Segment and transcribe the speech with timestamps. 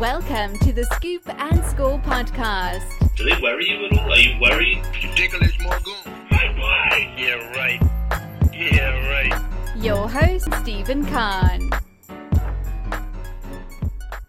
[0.00, 2.86] Welcome to the Scoop and Score podcast.
[3.16, 4.10] Do they worry you at all?
[4.10, 4.82] Are you worried?
[5.04, 5.92] Ridiculous Morgan.
[6.30, 7.14] My boy!
[7.18, 7.82] Yeah, right.
[8.50, 9.76] Yeah, right.
[9.76, 11.68] Your host, Stephen Kahn.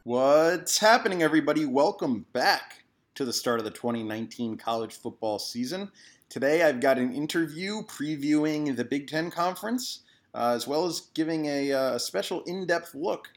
[0.03, 1.65] What's happening, everybody?
[1.65, 2.83] Welcome back
[3.15, 5.89] to the start of the 2019 college football season.
[6.27, 10.01] Today, I've got an interview previewing the Big Ten Conference,
[10.35, 13.29] uh, as well as giving a, uh, a special in depth look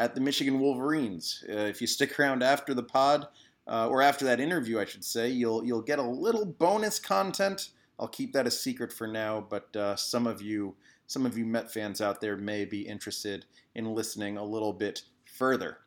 [0.00, 1.44] at the Michigan Wolverines.
[1.46, 3.28] Uh, if you stick around after the pod,
[3.68, 7.68] uh, or after that interview, I should say, you'll you'll get a little bonus content.
[7.98, 10.74] I'll keep that a secret for now, but uh, some of you
[11.06, 15.02] some of you Met fans out there may be interested in listening a little bit
[15.26, 15.78] further.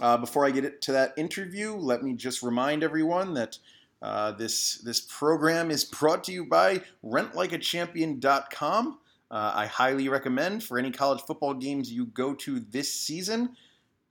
[0.00, 3.58] Uh, before I get to that interview, let me just remind everyone that
[4.02, 8.98] uh, this this program is brought to you by RentLikeAChampion.com.
[9.30, 13.54] Uh, I highly recommend for any college football games you go to this season.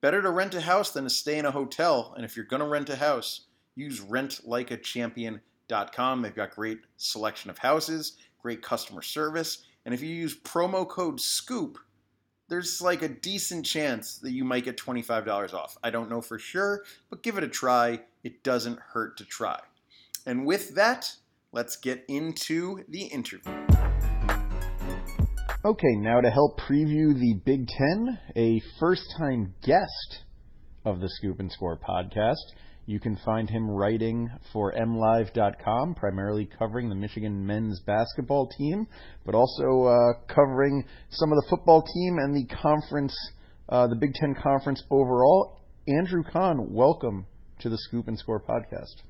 [0.02, 2.14] Better to rent a house than to stay in a hotel.
[2.16, 6.22] And if you're going to rent a house, use RentLikeAChampion.com.
[6.22, 11.20] They've got great selection of houses, great customer service, and if you use promo code
[11.20, 11.78] SCOOP,
[12.48, 15.78] there's like a decent chance that you might get $25 off.
[15.84, 18.02] I don't know for sure, but give it a try.
[18.24, 19.60] It doesn't hurt to try.
[20.26, 21.14] And with that,
[21.52, 23.54] let's get into the interview.
[25.66, 30.24] Okay, now to help preview the Big Ten, a first time guest
[30.86, 32.56] of the Scoop and Score podcast.
[32.86, 38.88] You can find him writing for MLive.com, primarily covering the Michigan men's basketball team,
[39.26, 43.14] but also uh, covering some of the football team and the conference,
[43.68, 45.60] uh, the Big Ten conference overall.
[45.90, 47.26] Andrew Kahn, welcome
[47.60, 49.04] to the Scoop and Score podcast.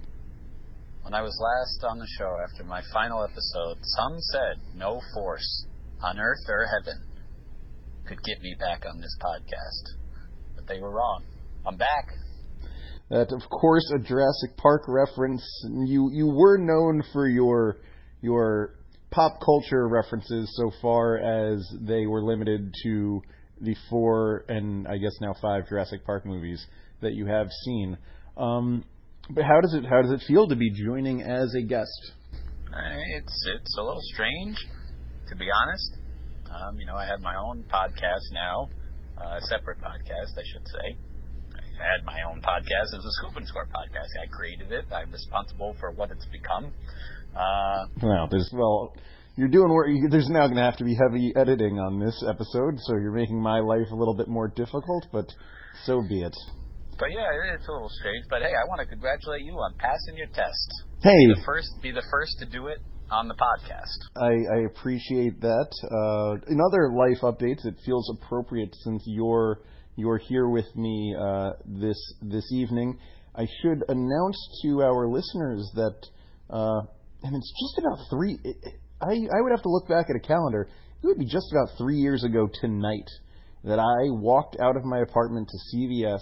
[1.04, 5.68] When I was last on the show after my final episode, some said no force
[6.02, 7.02] on earth or heaven
[8.08, 9.96] could get me back on this podcast.
[10.56, 11.24] But they were wrong.
[11.66, 12.08] I'm back.
[13.10, 15.44] That, of course, a Jurassic Park reference.
[15.64, 17.78] You you were known for your
[18.22, 18.76] your
[19.12, 23.22] pop culture references so far as they were limited to
[23.62, 26.66] the four and I guess now five Jurassic Park movies
[27.02, 27.98] that you have seen.
[28.38, 28.86] Um,
[29.30, 32.14] but how does it how does it feel to be joining as a guest?
[32.72, 34.58] Uh, It's it's a little strange,
[35.30, 35.98] to be honest.
[36.50, 38.70] Um, you know, I have my own podcast now,
[39.18, 40.98] uh, a separate podcast, I should say.
[41.80, 42.92] I had my own podcast.
[42.92, 44.10] It was a Scoop and Score podcast.
[44.22, 44.86] I created it.
[44.92, 46.74] I'm responsible for what it's become.
[47.36, 48.94] Uh, Well, there's well,
[49.38, 49.88] you're doing work.
[50.10, 53.40] There's now going to have to be heavy editing on this episode, so you're making
[53.42, 55.06] my life a little bit more difficult.
[55.14, 55.32] But
[55.86, 56.36] so be it.
[56.98, 58.26] but yeah, it's a little strange.
[58.30, 60.84] But hey, I want to congratulate you on passing your test.
[61.02, 62.80] Hey, The first, be the first to do it
[63.12, 63.98] on the podcast.
[64.16, 65.70] I, I appreciate that.
[65.84, 69.62] Uh, in other life updates, it feels appropriate since you're
[69.96, 72.98] you're here with me uh, this this evening.
[73.36, 75.96] I should announce to our listeners that,
[76.50, 76.82] uh,
[77.24, 78.38] and it's just about three.
[79.02, 80.70] I I would have to look back at a calendar.
[81.02, 83.10] It would be just about three years ago tonight
[83.64, 86.22] that I walked out of my apartment to CVS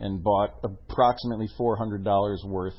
[0.00, 2.74] and bought approximately four hundred dollars worth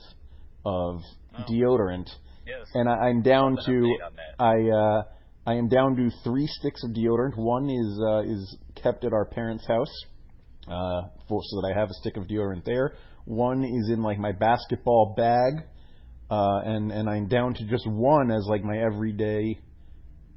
[0.65, 1.01] of
[1.49, 2.09] deodorant
[2.47, 2.67] Yes.
[2.73, 4.43] and I, I'm down to update on that.
[4.43, 5.03] I uh,
[5.45, 7.37] I am down to three sticks of deodorant.
[7.37, 9.93] One is uh, is kept at our parents' house,
[10.67, 12.93] uh, for, so that I have a stick of deodorant there.
[13.25, 15.65] One is in like my basketball bag,
[16.29, 19.59] uh, and and I'm down to just one as like my everyday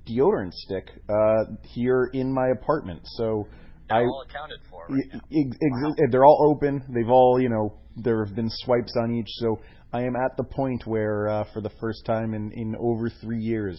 [0.09, 3.03] deodorant stick uh, here in my apartment.
[3.05, 3.47] So
[3.91, 5.05] They're I all accounted for right.
[5.13, 6.83] Ex- ex- They're all open.
[6.89, 9.29] They've all, you know, there have been swipes on each.
[9.29, 9.61] So
[9.93, 13.41] I am at the point where, uh, for the first time in, in over three
[13.41, 13.77] years,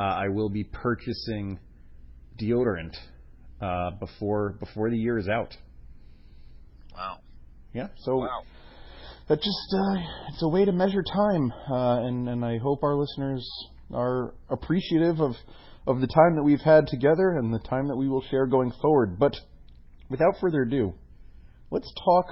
[0.00, 1.58] uh, I will be purchasing
[2.40, 2.96] deodorant
[3.60, 5.56] uh, before before the year is out.
[6.94, 7.18] Wow.
[7.72, 7.88] Yeah.
[7.98, 8.42] So Wow.
[9.28, 12.94] that just uh, it's a way to measure time, uh, and and I hope our
[12.94, 13.46] listeners
[13.94, 15.32] are appreciative of
[15.86, 18.72] of the time that we've had together and the time that we will share going
[18.80, 19.18] forward.
[19.18, 19.34] But
[20.08, 20.94] without further ado,
[21.70, 22.26] let's talk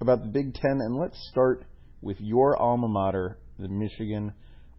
[0.00, 1.64] about the Big Ten, and let's start
[2.00, 4.32] with your alma mater, the Michigan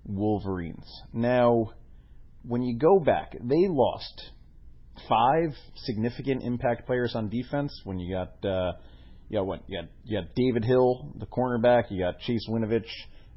[0.06, 0.86] Wolverines.
[1.14, 1.72] Now,
[2.44, 4.32] when you go back, they lost
[5.08, 7.72] five significant impact players on defense.
[7.84, 8.74] When you got uh,
[9.28, 9.64] you got what?
[9.68, 11.86] You got you got David Hill, the cornerback.
[11.90, 12.88] You got Chase Winovich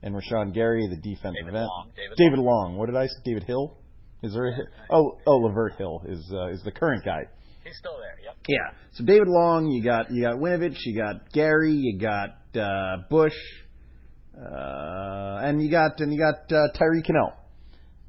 [0.03, 1.67] and Rashan Gary, the defensive David end.
[1.67, 1.91] Long.
[1.97, 2.77] David, David Long.
[2.77, 3.15] What did I say?
[3.25, 3.77] David Hill.
[4.23, 4.47] Is there?
[4.47, 7.23] A, oh, oh, Lavert Hill is uh, is the current guy.
[7.65, 8.19] He's still there.
[8.25, 8.37] Yep.
[8.49, 8.79] Yeah.
[8.93, 13.37] So David Long, you got you got Winovich, you got Gary, you got uh, Bush,
[14.37, 17.33] uh, and you got and you got uh, Tyree Kinnel.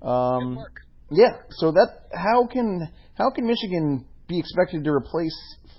[0.02, 0.80] Um, Good work.
[1.12, 1.38] yeah.
[1.52, 5.36] So that how can how can Michigan be expected to replace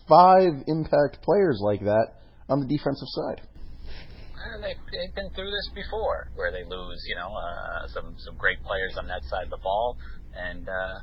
[0.09, 2.15] five impact players like that
[2.49, 3.41] on the defensive side?
[4.61, 8.63] They've, they've been through this before, where they lose, you know, uh, some some great
[8.63, 9.97] players on that side of the ball,
[10.37, 10.99] and uh,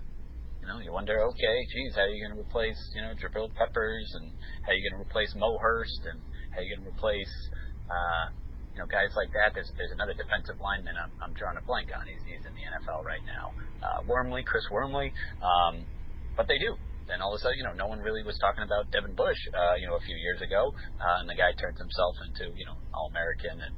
[0.61, 3.49] you know, you wonder, okay, geez, how are you going to replace, you know, Jabril
[3.57, 4.29] Peppers, and
[4.61, 6.21] how are you going to replace Mo Hurst, and
[6.53, 7.33] how are you going to replace,
[7.89, 8.29] uh,
[8.73, 9.57] you know, guys like that.
[9.57, 12.05] There's there's another defensive lineman I'm, I'm drawing a blank on.
[12.05, 13.57] He's he's in the NFL right now.
[13.81, 15.11] Uh, Wormley, Chris Wormley,
[15.41, 15.81] um,
[16.37, 16.77] but they do.
[17.09, 19.41] Then all of a sudden, you know, no one really was talking about Devin Bush,
[19.51, 22.63] uh, you know, a few years ago, uh, and the guy turns himself into, you
[22.63, 23.73] know, All-American and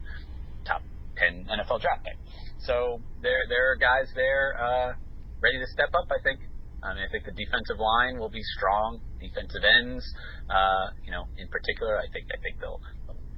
[0.67, 0.83] top
[1.17, 2.19] 10 NFL draft pick.
[2.67, 4.93] So there there are guys there uh,
[5.43, 6.07] ready to step up.
[6.07, 6.39] I think.
[6.83, 8.99] I mean, I think the defensive line will be strong.
[9.15, 10.03] Defensive ends,
[10.51, 12.83] uh, you know, in particular, I think I think they'll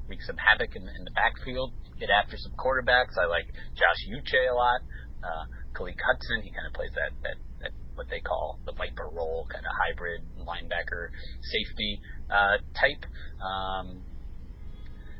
[0.09, 1.73] wreak some havoc in, in the backfield.
[1.99, 3.21] Get after some quarterbacks.
[3.21, 3.45] I like
[3.77, 4.81] Josh Uche a lot.
[5.21, 5.45] Uh,
[5.77, 9.47] Khaleke Hudson, he kind of plays that that that what they call the Viper role,
[9.51, 13.05] kind of hybrid linebacker safety uh, type.
[13.41, 14.01] Um,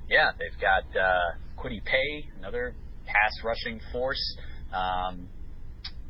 [0.09, 4.21] yeah, they've got uh, Kwity Paye, another pass rushing force.
[4.73, 5.29] Um,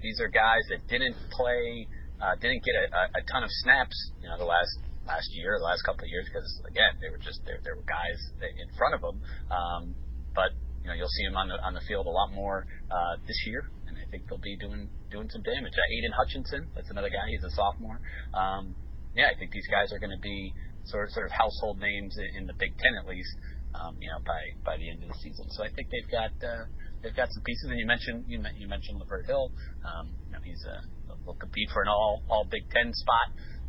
[0.02, 1.88] these are guys that didn't play,
[2.22, 5.66] uh, didn't get a, a, ton of snaps, you know, the last last year, the
[5.66, 7.60] last couple of years, because again, they were just there.
[7.64, 9.22] There were guys in front of them,
[9.52, 9.96] um,
[10.34, 10.52] but
[10.82, 13.38] you know, you'll see them on the on the field a lot more uh, this
[13.48, 15.74] year, and I think they'll be doing doing some damage.
[15.74, 17.26] Uh, Aidan Hutchinson, that's another guy.
[17.30, 18.02] He's a sophomore.
[18.34, 18.76] Um,
[19.16, 20.54] yeah, I think these guys are going to be
[20.86, 23.34] sort of sort of household names in, in the Big Ten at least.
[23.76, 25.50] Um, you know, by by the end of the season.
[25.52, 26.70] So I think they've got uh,
[27.06, 27.70] they've got some pieces.
[27.70, 29.54] And you mentioned you, you mentioned Lavert Hill.
[29.86, 30.82] Um, you know, he's a
[31.26, 33.28] will compete for an all all Big Ten spot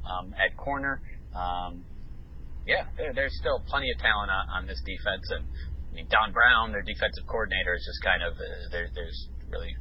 [0.09, 1.05] um, at corner.
[1.37, 1.85] Um,
[2.67, 6.33] yeah, there, there's still plenty of talent on, on this defense, and I mean Don
[6.33, 9.77] Brown, their defensive coordinator, is just kind of uh, there, there's really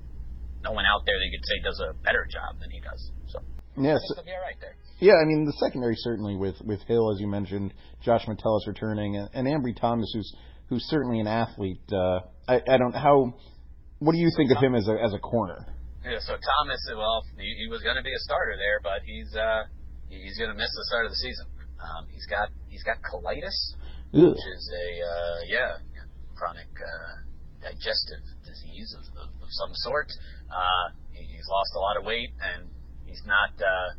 [0.62, 3.12] no one out there that you could say does a better job than he does.
[3.32, 3.40] So
[3.80, 4.76] yes, yeah, so, be all right there.
[5.00, 7.74] Yeah, I mean the secondary certainly with with Hill as you mentioned,
[8.04, 10.32] Josh Metellus returning, and, and Ambry Thomas who's
[10.70, 11.82] who's certainly an athlete.
[11.92, 13.34] Uh, I I don't how.
[14.00, 15.66] What do you think of him as a as a corner?
[16.06, 19.34] Yeah, so Thomas, well, he, he was going to be a starter there, but he's
[19.34, 19.66] uh,
[20.10, 21.48] he's going to miss the start of the season.
[21.82, 23.74] Um, he's got he's got colitis,
[24.14, 24.30] Ugh.
[24.30, 25.72] which is a uh, yeah
[26.36, 27.26] chronic uh,
[27.64, 30.12] digestive disease of, of, of some sort.
[30.52, 32.70] Uh, he, he's lost a lot of weight, and
[33.06, 33.98] he's not uh,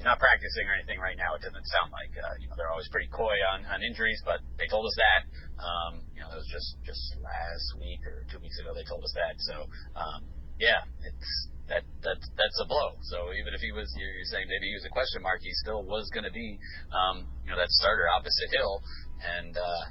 [0.00, 1.36] he's not practicing or anything right now.
[1.36, 4.40] It doesn't sound like uh, you know they're always pretty coy on, on injuries, but
[4.56, 5.20] they told us that.
[5.60, 9.04] Um, you know, it was just just last week or two weeks ago they told
[9.04, 9.36] us that.
[9.44, 9.68] So
[10.00, 10.24] um,
[10.56, 12.96] yeah, it's that that's that's a blow.
[13.12, 15.52] So even if he was, you're, you're saying maybe he was a question mark, he
[15.60, 16.56] still was going to be,
[16.96, 18.80] um, you know, that starter opposite Hill,
[19.20, 19.84] and uh,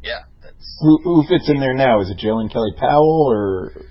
[0.00, 2.00] yeah, that's who, who fits in there now.
[2.00, 3.84] Is it Jaylen Kelly Powell or?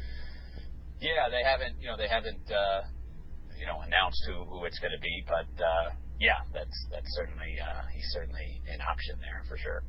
[1.01, 2.85] Yeah, they haven't, you know, they haven't, uh,
[3.61, 7.55] you know, announced who who it's going to be, but uh, yeah, that's that's certainly
[7.61, 9.83] uh, he's certainly an option there for sure.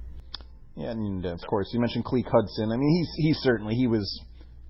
[0.77, 2.71] Yeah, and of course you mentioned Khaleke Hudson.
[2.71, 4.05] I mean, he's he's certainly he was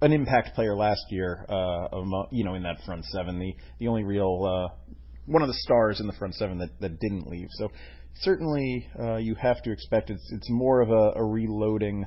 [0.00, 1.88] an impact player last year, uh,
[2.31, 3.40] you know, in that front seven.
[3.40, 4.93] The the only real uh,
[5.26, 7.49] one of the stars in the front seven that, that didn't leave.
[7.58, 7.72] So
[8.20, 12.06] certainly uh, you have to expect it's it's more of a, a reloading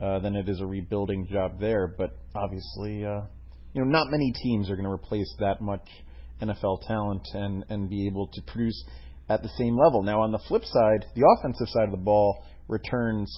[0.00, 1.88] uh, than it is a rebuilding job there.
[1.88, 3.22] But obviously, uh,
[3.72, 5.86] you know, not many teams are going to replace that much
[6.42, 8.84] NFL talent and and be able to produce
[9.28, 10.02] at the same level.
[10.02, 13.30] Now on the flip side, the offensive side of the ball returns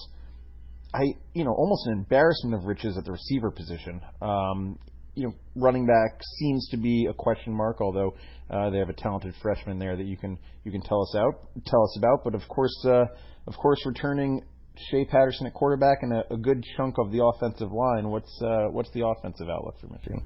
[0.93, 4.01] I you know almost an embarrassment of riches at the receiver position.
[4.21, 4.79] Um,
[5.15, 8.13] you know, running back seems to be a question mark, although
[8.49, 11.47] uh, they have a talented freshman there that you can you can tell us out
[11.65, 12.23] tell us about.
[12.23, 13.05] But of course, uh,
[13.47, 14.41] of course, returning
[14.89, 18.09] Shea Patterson at quarterback and a, a good chunk of the offensive line.
[18.09, 20.23] What's uh, what's the offensive outlook for Michigan?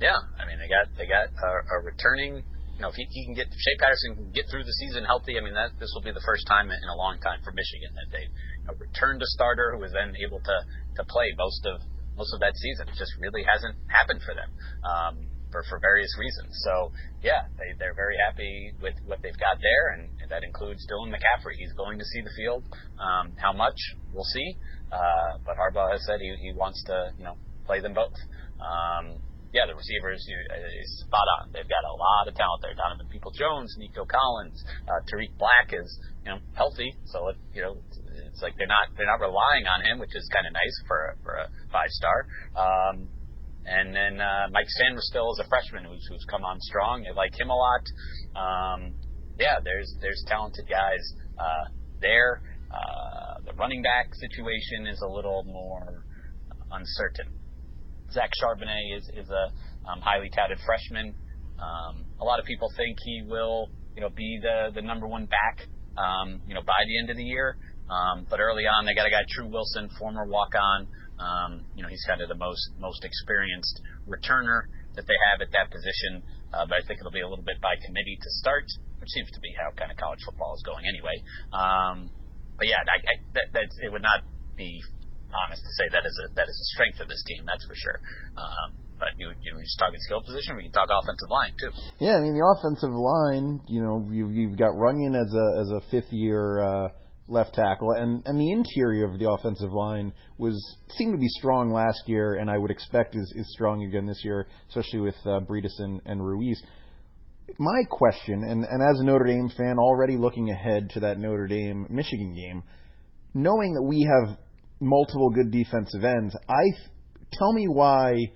[0.00, 2.44] Yeah, I mean they got they got a, a returning
[2.76, 5.40] you know, if he, he can get Shea Patterson can get through the season healthy,
[5.40, 7.96] I mean that this will be the first time in a long time for Michigan
[7.96, 10.56] that they you know, returned a starter who was then able to
[11.00, 11.80] to play most of
[12.20, 12.88] most of that season.
[12.88, 14.50] It just really hasn't happened for them.
[14.84, 15.14] Um,
[15.56, 16.52] for, for various reasons.
[16.66, 21.08] So yeah, they they're very happy with what they've got there, and that includes Dylan
[21.08, 21.56] McCaffrey.
[21.56, 22.64] He's going to see the field.
[22.98, 23.78] Um, how much
[24.12, 24.58] we'll see,
[24.92, 28.12] uh, but Harbaugh has said he he wants to you know play them both.
[28.60, 29.22] Um,
[29.56, 31.48] yeah, the receivers you, uh, is spot on.
[31.48, 32.76] They've got a lot of talent there.
[32.76, 35.88] Donovan Peoples Jones, Nico Collins, uh, Tarik Black is
[36.20, 37.96] you know healthy, so it, you know it's,
[38.36, 40.98] it's like they're not they're not relying on him, which is kind of nice for
[41.08, 42.28] a, for a five star.
[42.52, 43.08] Um,
[43.64, 47.08] and then uh, Mike Sainristil is a freshman who's who's come on strong.
[47.08, 47.84] They like him a lot.
[48.36, 48.92] Um,
[49.40, 51.00] yeah, there's there's talented guys
[51.40, 51.72] uh,
[52.04, 52.44] there.
[52.68, 56.04] Uh, the running back situation is a little more
[56.70, 57.35] uncertain.
[58.12, 59.52] Zach Charbonnet is, is a
[59.88, 61.14] um, highly touted freshman.
[61.58, 65.26] Um, a lot of people think he will, you know, be the, the number one
[65.26, 67.56] back, um, you know, by the end of the year.
[67.88, 70.88] Um, but early on, they got a guy, Tru Wilson, former walk-on.
[71.18, 75.48] Um, you know, he's kind of the most most experienced returner that they have at
[75.52, 76.22] that position.
[76.52, 78.64] Uh, but I think it'll be a little bit by committee to start,
[79.00, 81.16] which seems to be how kind of college football is going anyway.
[81.52, 82.10] Um,
[82.58, 84.24] but yeah, I, I, that, that it would not
[84.56, 84.82] be
[85.32, 87.44] honest to say that is a that is a strength of this team.
[87.46, 87.98] That's for sure.
[88.36, 91.70] Um, but you, you know, just talking skill position, we can talk offensive line too.
[91.98, 93.60] Yeah, I mean the offensive line.
[93.68, 96.88] You know, you, you've got Runyan as a as a fifth year uh,
[97.28, 100.56] left tackle, and and the interior of the offensive line was
[100.96, 104.22] seemed to be strong last year, and I would expect is is strong again this
[104.24, 105.40] year, especially with uh,
[105.78, 106.62] and, and Ruiz.
[107.58, 111.46] My question, and, and as a Notre Dame fan, already looking ahead to that Notre
[111.46, 112.64] Dame Michigan game,
[113.34, 114.36] knowing that we have
[114.80, 116.64] multiple good defensive ends, I
[117.32, 118.32] tell me why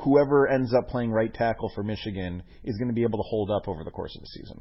[0.00, 3.50] whoever ends up playing right tackle for Michigan is going to be able to hold
[3.50, 4.60] up over the course of the season.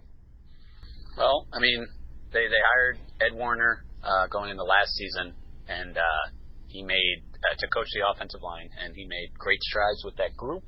[1.17, 1.87] Well, I mean,
[2.31, 5.33] they they hired Ed Warinner uh, going into last season,
[5.67, 6.23] and uh,
[6.67, 10.35] he made uh, to coach the offensive line, and he made great strides with that
[10.35, 10.63] group.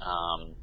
[0.00, 0.56] Um,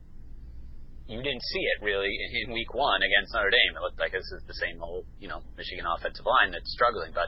[1.07, 2.09] you didn't see it really
[2.45, 3.75] in week one against Notre Dame.
[3.75, 7.11] It looked like this is the same old, you know, Michigan offensive line that's struggling,
[7.13, 7.27] but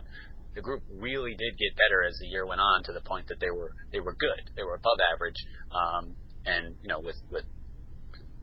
[0.55, 3.39] the group really did get better as the year went on to the point that
[3.39, 4.51] they were they were good.
[4.55, 5.37] They were above average,
[5.73, 7.45] um, and you know, with with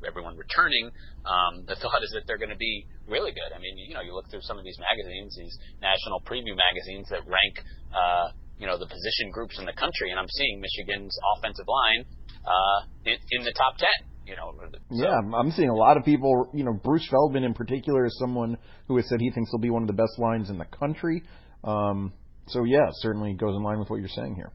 [0.06, 0.90] everyone returning,
[1.28, 3.52] um, the thought is that they're going to be really good.
[3.54, 7.08] I mean, you know, you look through some of these magazines, these national preview magazines
[7.10, 7.54] that rank,
[7.92, 12.04] uh, you know, the position groups in the country, and I'm seeing Michigan's offensive line
[12.44, 14.08] uh, in, in the top ten.
[14.26, 14.78] You know, so.
[14.90, 16.50] yeah, I'm seeing a lot of people.
[16.54, 19.70] You know, Bruce Feldman in particular is someone who has said he thinks he'll be
[19.70, 21.24] one of the best lines in the country.
[21.64, 22.12] Um,
[22.48, 24.52] so yeah, certainly goes in line with what you're saying here.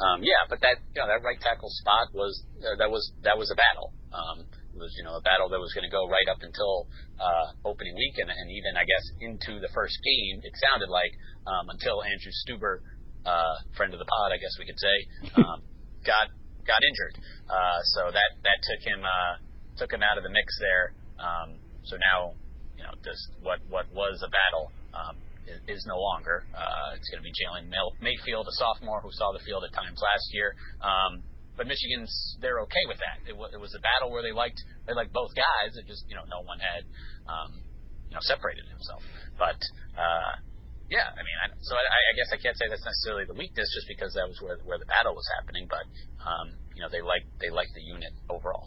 [0.00, 2.32] Um, yeah, but that you know that right tackle spot was
[2.64, 3.92] uh, that was that was a battle.
[4.10, 6.88] Um, it was you know a battle that was going to go right up until
[7.20, 10.40] uh, opening week and, and even I guess into the first game.
[10.40, 11.12] It sounded like
[11.44, 12.80] um, until Andrew Stueber,
[13.28, 14.96] uh, friend of the pod, I guess we could say,
[15.36, 15.60] um,
[16.08, 16.32] got
[16.64, 17.20] got injured.
[17.44, 19.36] Uh, so that that took him uh,
[19.76, 20.96] took him out of the mix there.
[21.20, 22.32] Um, so now
[22.80, 24.72] you know just what what was a battle.
[24.96, 25.20] Um,
[25.68, 26.46] is, no longer.
[26.54, 27.68] Uh, it's going to be Jalen
[28.00, 30.54] Mayfield, a sophomore who saw the field at times last year.
[30.80, 31.22] Um,
[31.60, 33.28] but Michigan's they're okay with that.
[33.28, 34.56] It, w- it was a battle where they liked
[34.88, 35.76] they liked both guys.
[35.76, 36.88] It just you know no one had
[37.28, 37.60] um,
[38.08, 39.04] you know separated himself.
[39.36, 39.60] But
[39.92, 40.40] uh,
[40.88, 43.68] yeah, I mean, I, so I, I guess I can't say that's necessarily the weakness,
[43.76, 45.68] just because that was where where the battle was happening.
[45.68, 45.84] But
[46.24, 48.64] um, you know they like they like the unit overall.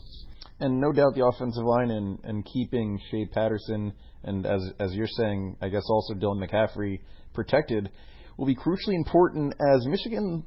[0.61, 5.07] And no doubt the offensive line and and keeping Shea Patterson and as as you're
[5.07, 6.99] saying, I guess also Dylan McCaffrey
[7.33, 7.89] protected
[8.37, 10.43] will be crucially important as Michigan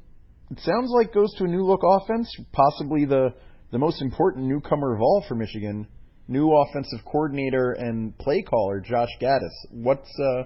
[0.49, 3.33] it sounds like goes to a new look offense, possibly the
[3.71, 5.87] the most important newcomer of all for Michigan,
[6.29, 9.51] new offensive coordinator and play caller Josh Gattis.
[9.71, 10.43] What's uh,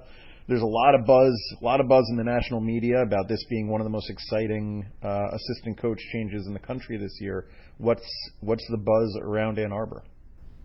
[0.47, 3.43] there's a lot of buzz, a lot of buzz in the national media about this
[3.47, 7.45] being one of the most exciting uh, assistant coach changes in the country this year.
[7.77, 8.07] What's
[8.39, 10.03] what's the buzz around Ann Arbor?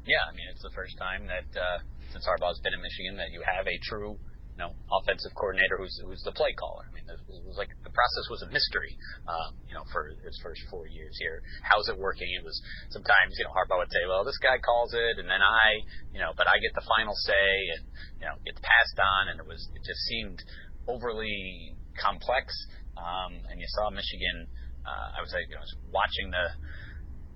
[0.07, 1.79] Yeah, I mean it's the first time that uh,
[2.17, 4.17] since Harbaugh's been in Michigan that you have a true
[4.57, 6.89] you know, offensive coordinator who's who's the play caller.
[6.89, 8.97] I mean, it was like the process was a mystery,
[9.29, 11.45] um, you know, for his first four years here.
[11.61, 12.25] How's it working?
[12.33, 12.57] It was
[12.89, 16.25] sometimes, you know, Harbaugh would say, well, this guy calls it, and then I, you
[16.25, 17.85] know, but I get the final say, and
[18.17, 20.41] you know, it's passed on, and it was it just seemed
[20.89, 22.49] overly complex.
[22.97, 24.49] Um, and you saw Michigan.
[24.89, 26.47] Uh, I was, you know, I was watching the.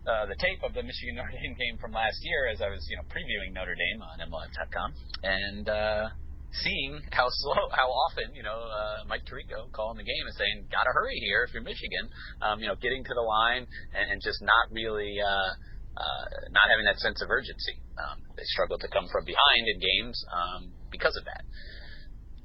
[0.00, 2.80] Uh, the tape of the Michigan Notre Dame game from last year as I was,
[2.88, 6.08] you know, previewing Notre Dame on MLive.com, and uh,
[6.64, 10.66] seeing how slow, how often, you know, uh, Mike Tirico calling the game and saying,
[10.72, 12.08] "Gotta hurry here if you're Michigan,"
[12.40, 15.50] um, you know, getting to the line and, and just not really, uh,
[16.00, 17.76] uh, not having that sense of urgency.
[18.00, 21.44] Um, they struggle to come from behind in games um, because of that.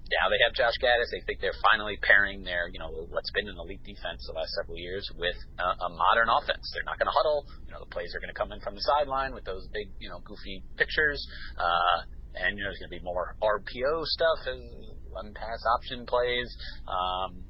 [0.06, 1.10] Now they have Josh Gattis.
[1.10, 4.54] They think they're finally pairing their, you know, what's been an elite defense the last
[4.54, 6.62] several years with a, a modern offense.
[6.78, 7.50] They're not going to huddle.
[7.66, 9.90] You know, the plays are going to come in from the sideline with those big,
[9.98, 11.18] you know, goofy pictures.
[11.58, 14.62] Uh, and you know there's going to be more RPO stuff and
[15.10, 16.52] one pass option plays,
[16.88, 17.48] um,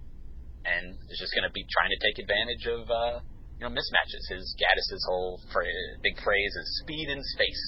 [0.65, 3.15] and it's just going to be trying to take advantage of uh,
[3.57, 4.24] you know mismatches.
[4.29, 7.63] His Gattis's whole fra- big phrase is speed and space.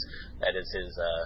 [0.45, 1.23] That is his uh,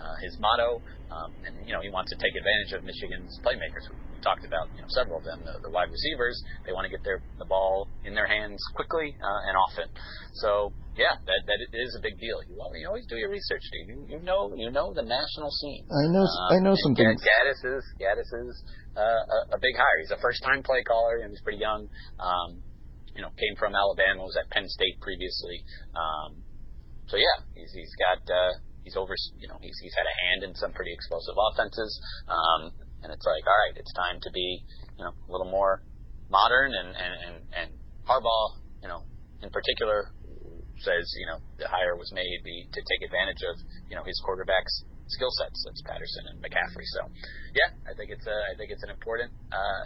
[0.00, 3.86] uh, his motto, um, and you know he wants to take advantage of Michigan's playmakers.
[3.90, 6.36] We talked about you know several of them, the, the wide receivers.
[6.66, 9.88] They want to get their the ball in their hands quickly uh, and often.
[10.40, 12.42] So yeah, that that is a big deal.
[12.46, 13.88] You, you always do your research, dude.
[13.94, 15.86] You, you know you know the national scene.
[15.90, 17.22] I know um, I know some things.
[17.22, 18.54] Gattis is Gattis is
[18.96, 19.98] uh, a, a big hire.
[20.00, 21.88] He's a first time play caller and he's pretty young.
[22.18, 22.62] Um,
[23.14, 25.62] you know, came from Alabama, was at Penn State previously.
[25.94, 26.42] Um,
[27.06, 30.40] so yeah, he's he's got uh, he's over you know he's he's had a hand
[30.44, 31.90] in some pretty explosive offenses.
[32.28, 32.72] Um,
[33.04, 34.64] and it's like, all right, it's time to be,
[34.96, 35.84] you know, a little more
[36.32, 37.68] modern, and and and, and
[38.08, 39.04] Harbaugh, you know,
[39.44, 40.08] in particular,
[40.80, 44.88] says, you know, the hire was made to take advantage of, you know, his quarterbacks
[45.08, 45.62] skill sets.
[45.66, 46.86] That's Patterson and McCaffrey.
[46.96, 47.08] So,
[47.54, 49.84] yeah, I think it's a, I think it's an important, uh,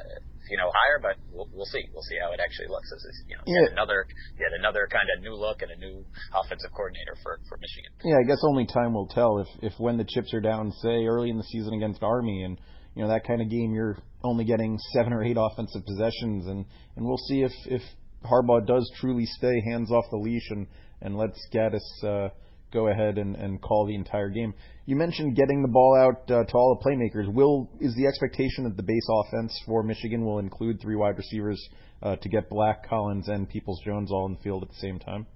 [0.50, 1.84] you know, hire, but we'll, we'll see.
[1.92, 2.88] We'll see how it actually looks.
[2.92, 3.62] As you know, Yeah.
[3.68, 4.06] yet another,
[4.38, 7.92] yet another kind of new look and a new offensive coordinator for for Michigan.
[8.04, 11.04] Yeah, I guess only time will tell if if when the chips are down, say
[11.04, 12.58] early in the season against Army, and
[12.94, 16.64] you know that kind of game, you're only getting seven or eight offensive possessions, and
[16.96, 17.82] and we'll see if if
[18.24, 20.66] Harbaugh does truly stay hands off the leash and
[21.02, 22.28] and lets Gattis uh,
[22.72, 24.54] go ahead and and call the entire game.
[24.86, 27.32] You mentioned getting the ball out uh, to all the playmakers.
[27.32, 31.60] Will is the expectation that the base offense for Michigan will include three wide receivers
[32.02, 34.98] uh, to get Black, Collins, and Peoples Jones all in the field at the same
[34.98, 35.26] time?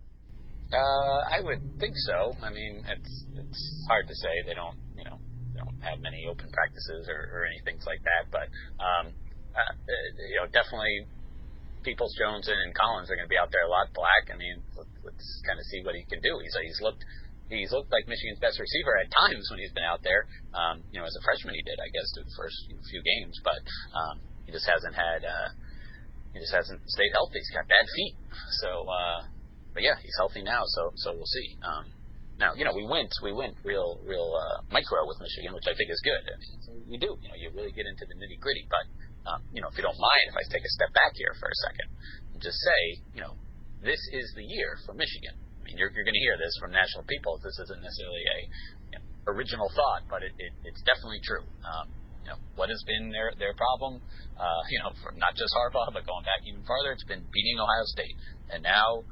[0.73, 2.33] Uh, I would think so.
[2.41, 4.33] I mean, it's it's hard to say.
[4.47, 5.21] They don't, you know,
[5.53, 8.33] they don't have many open practices or, or anything like that.
[8.33, 8.49] But
[8.81, 9.13] um,
[9.53, 11.05] uh, uh, you know, definitely,
[11.85, 13.93] Peoples Jones and, Collins are going to be out there a lot.
[13.93, 14.33] Black.
[14.33, 16.41] I mean, let, let's kind of see what he can do.
[16.41, 17.05] He's he's looked
[17.61, 20.25] he's looked like Michigan's best receiver at times when he's been out there.
[20.57, 22.57] Um, you know, as a freshman, he did, I guess, through the first
[22.89, 23.37] few games.
[23.45, 23.61] But
[23.93, 24.17] um,
[24.47, 25.25] he just hasn't had.
[25.25, 25.51] Uh,
[26.33, 27.41] he just hasn't stayed healthy.
[27.41, 28.15] He's got bad feet.
[28.65, 28.89] So.
[28.89, 29.21] Uh,
[29.73, 31.57] but yeah, he's healthy now, so so we'll see.
[31.65, 31.85] Um,
[32.39, 35.75] now, you know, we went we went real real uh, micro with Michigan, which I
[35.77, 36.23] think is good.
[36.29, 38.69] I mean, you do, you know, you really get into the nitty gritty.
[38.69, 38.85] But
[39.29, 41.49] um, you know, if you don't mind, if I take a step back here for
[41.49, 41.89] a second,
[42.37, 42.81] and just say,
[43.17, 43.37] you know,
[43.81, 45.37] this is the year for Michigan.
[45.65, 47.39] Mean, you're you're going to hear this from national people.
[47.43, 48.39] This isn't necessarily a
[48.91, 51.47] you know, original thought, but it, it it's definitely true.
[51.63, 51.87] Um,
[52.23, 54.03] you know, what has been their their problem?
[54.35, 57.59] Uh, you know, for not just Harbaugh, but going back even farther, it's been beating
[57.59, 58.17] Ohio State,
[58.51, 59.07] and now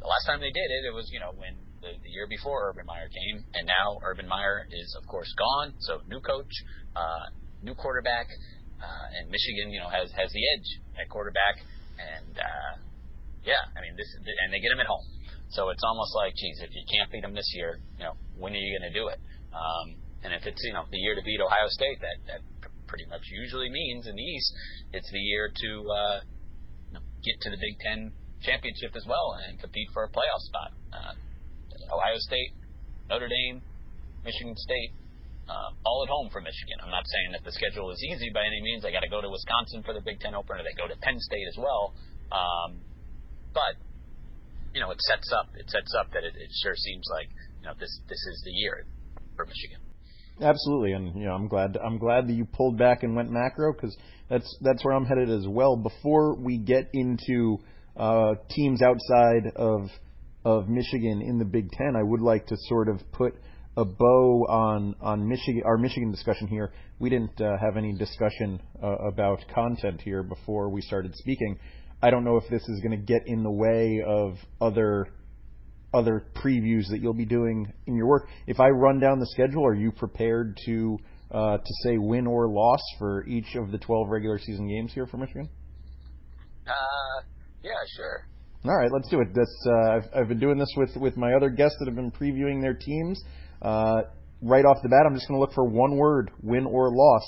[0.00, 2.68] the last time they did it, it was you know when the, the year before
[2.68, 5.72] Urban Meyer came, and now Urban Meyer is of course gone.
[5.80, 6.52] So new coach,
[6.96, 7.32] uh,
[7.64, 8.28] new quarterback,
[8.80, 10.68] uh, and Michigan you know has has the edge
[11.00, 11.64] at quarterback,
[11.96, 12.72] and uh,
[13.44, 15.04] yeah, I mean this and they get him at home.
[15.54, 18.52] So it's almost like, geez, if you can't beat them this year, you know when
[18.52, 19.22] are you going to do it?
[19.54, 19.94] Um,
[20.26, 22.40] and if it's you know the year to beat Ohio State, that that
[22.90, 24.50] pretty much usually means in the East,
[24.92, 26.18] it's the year to uh,
[26.90, 28.10] you know, get to the Big Ten
[28.42, 30.70] championship as well and compete for a playoff spot.
[30.90, 31.14] Uh,
[31.94, 32.52] Ohio State,
[33.08, 33.62] Notre Dame,
[34.24, 34.92] Michigan State,
[35.48, 36.82] uh, all at home for Michigan.
[36.82, 38.82] I'm not saying that the schedule is easy by any means.
[38.82, 40.64] They got to go to Wisconsin for the Big Ten opener.
[40.64, 41.94] They go to Penn State as well.
[42.32, 42.80] Um,
[43.52, 43.78] but
[44.74, 47.28] you know, it sets up it sets up that it, it sure seems like
[47.60, 48.84] you know this this is the year
[49.36, 49.78] for Michigan.
[50.40, 53.72] Absolutely, and you know I'm glad I'm glad that you pulled back and went macro
[53.72, 53.96] because
[54.28, 55.76] that's that's where I'm headed as well.
[55.76, 57.58] Before we get into
[57.96, 59.88] uh, teams outside of
[60.44, 63.34] of Michigan in the Big Ten, I would like to sort of put
[63.76, 66.72] a bow on on Michigan our Michigan discussion here.
[66.98, 71.58] We didn't uh, have any discussion uh, about content here before we started speaking.
[72.02, 75.08] I don't know if this is going to get in the way of other
[75.94, 78.28] other previews that you'll be doing in your work.
[78.48, 80.98] If I run down the schedule, are you prepared to
[81.30, 85.06] uh, to say win or loss for each of the 12 regular season games here
[85.06, 85.48] for Michigan?
[86.66, 87.22] Uh,
[87.62, 88.26] yeah, sure.
[88.64, 89.34] All right, let's do it.
[89.34, 92.10] This uh, I've, I've been doing this with with my other guests that have been
[92.10, 93.22] previewing their teams.
[93.62, 94.02] Uh,
[94.42, 97.24] right off the bat, I'm just going to look for one word, win or loss,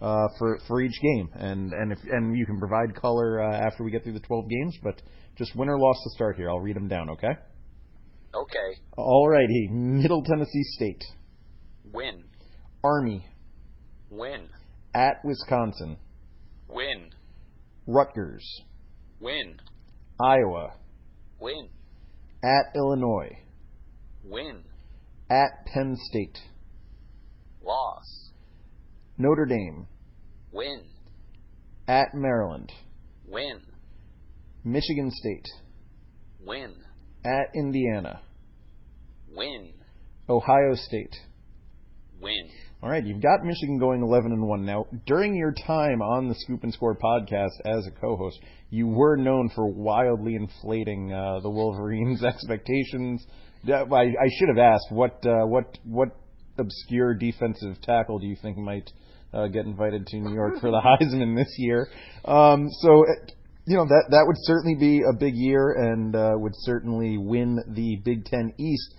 [0.00, 3.82] uh, for for each game, and and if and you can provide color uh, after
[3.84, 5.02] we get through the 12 games, but
[5.36, 6.50] just win or loss to start here.
[6.50, 7.34] I'll read them down, okay?
[8.34, 9.68] Okay, All righty.
[9.70, 11.02] Middle Tennessee State,
[11.92, 12.24] win,
[12.84, 13.26] Army,
[14.10, 14.48] win,
[14.94, 15.96] at Wisconsin,
[16.68, 17.10] win,
[17.86, 18.44] Rutgers,
[19.18, 19.60] win,
[20.20, 20.74] Iowa,
[21.40, 21.70] win,
[22.44, 23.38] at Illinois,
[24.22, 24.62] win,
[25.30, 26.38] at Penn State,
[27.62, 28.27] loss,
[29.20, 29.88] Notre Dame,
[30.52, 30.82] win,
[31.88, 32.70] at Maryland,
[33.26, 33.60] win,
[34.64, 35.46] Michigan State,
[36.46, 36.72] win,
[37.24, 38.20] at Indiana,
[39.34, 39.72] win,
[40.28, 41.16] Ohio State.
[42.20, 42.48] win.
[42.80, 44.86] All right, you've got Michigan going 11 and 1 now.
[45.04, 48.38] During your time on the Scoop and Score podcast as a co-host,
[48.70, 53.26] you were known for wildly inflating uh, the Wolverines' expectations.
[53.66, 56.10] I, I should have asked what uh, what what
[56.56, 58.88] obscure defensive tackle do you think might
[59.32, 61.88] uh, get invited to New York for the Heisman this year?
[62.24, 63.04] Um, so.
[63.04, 63.32] uh,
[63.68, 67.60] You know that that would certainly be a big year and uh, would certainly win
[67.68, 68.94] the Big Ten East.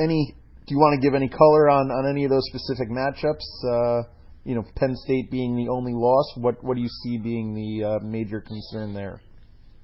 [0.00, 0.34] Any
[0.66, 3.46] do you want to give any color on, on any of those specific matchups?
[3.62, 4.02] Uh,
[4.42, 6.26] you know, Penn State being the only loss.
[6.36, 9.20] What what do you see being the uh, major concern there?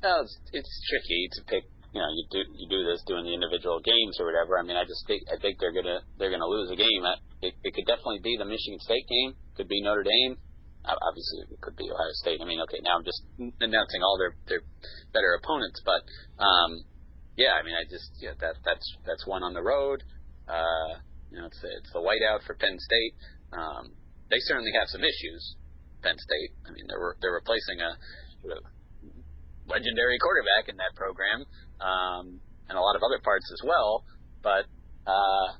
[0.03, 1.65] Well, it's, it's tricky to pick.
[1.93, 4.57] You know, you do you do this doing the individual games or whatever.
[4.57, 7.05] I mean, I just think I think they're gonna they're gonna lose a game.
[7.45, 9.37] It, it could definitely be the Michigan State game.
[9.57, 10.41] Could be Notre Dame.
[10.89, 12.41] obviously it could be Ohio State.
[12.41, 13.21] I mean, okay, now I'm just
[13.61, 14.65] announcing all their their
[15.13, 16.01] better opponents, but
[16.41, 16.81] um,
[17.37, 20.01] yeah, I mean, I just yeah that that's that's one on the road.
[20.49, 20.97] Uh,
[21.29, 23.15] you know, it's it's the whiteout for Penn State.
[23.53, 23.93] Um,
[24.33, 25.57] they certainly have some issues.
[26.01, 26.53] Penn State.
[26.65, 28.01] I mean, they're they're replacing a
[28.41, 28.65] sort of
[29.67, 31.47] legendary quarterback in that program,
[31.83, 34.05] um, and a lot of other parts as well.
[34.43, 34.65] But
[35.07, 35.59] uh,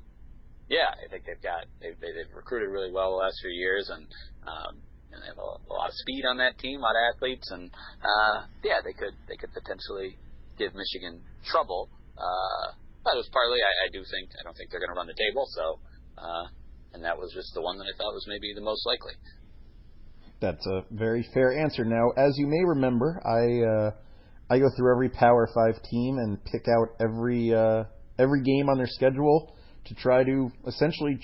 [0.69, 4.07] yeah, I think they've got they've they've recruited really well the last few years, and
[4.47, 4.79] um,
[5.11, 7.51] and they have a, a lot of speed on that team, a lot of athletes,
[7.51, 7.69] and
[8.01, 10.17] uh, yeah, they could they could potentially
[10.57, 11.89] give Michigan trouble.
[12.17, 14.97] Uh, but it was partly I, I do think I don't think they're going to
[14.97, 15.79] run the table, so
[16.17, 16.45] uh,
[16.93, 19.13] and that was just the one that I thought was maybe the most likely.
[20.39, 21.85] That's a very fair answer.
[21.85, 23.91] Now, as you may remember, I uh,
[24.49, 27.85] I go through every Power Five team and pick out every uh,
[28.19, 31.19] every game on their schedule to try to essentially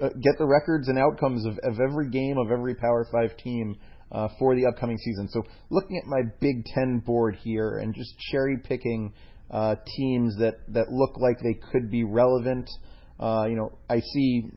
[0.00, 3.76] uh, get the records and outcomes of, of every game of every Power Five team
[4.12, 5.28] uh, for the upcoming season.
[5.28, 9.12] So, looking at my Big Ten board here and just cherry picking
[9.50, 12.68] uh, teams that that look like they could be relevant.
[13.20, 14.50] Uh, you know, I see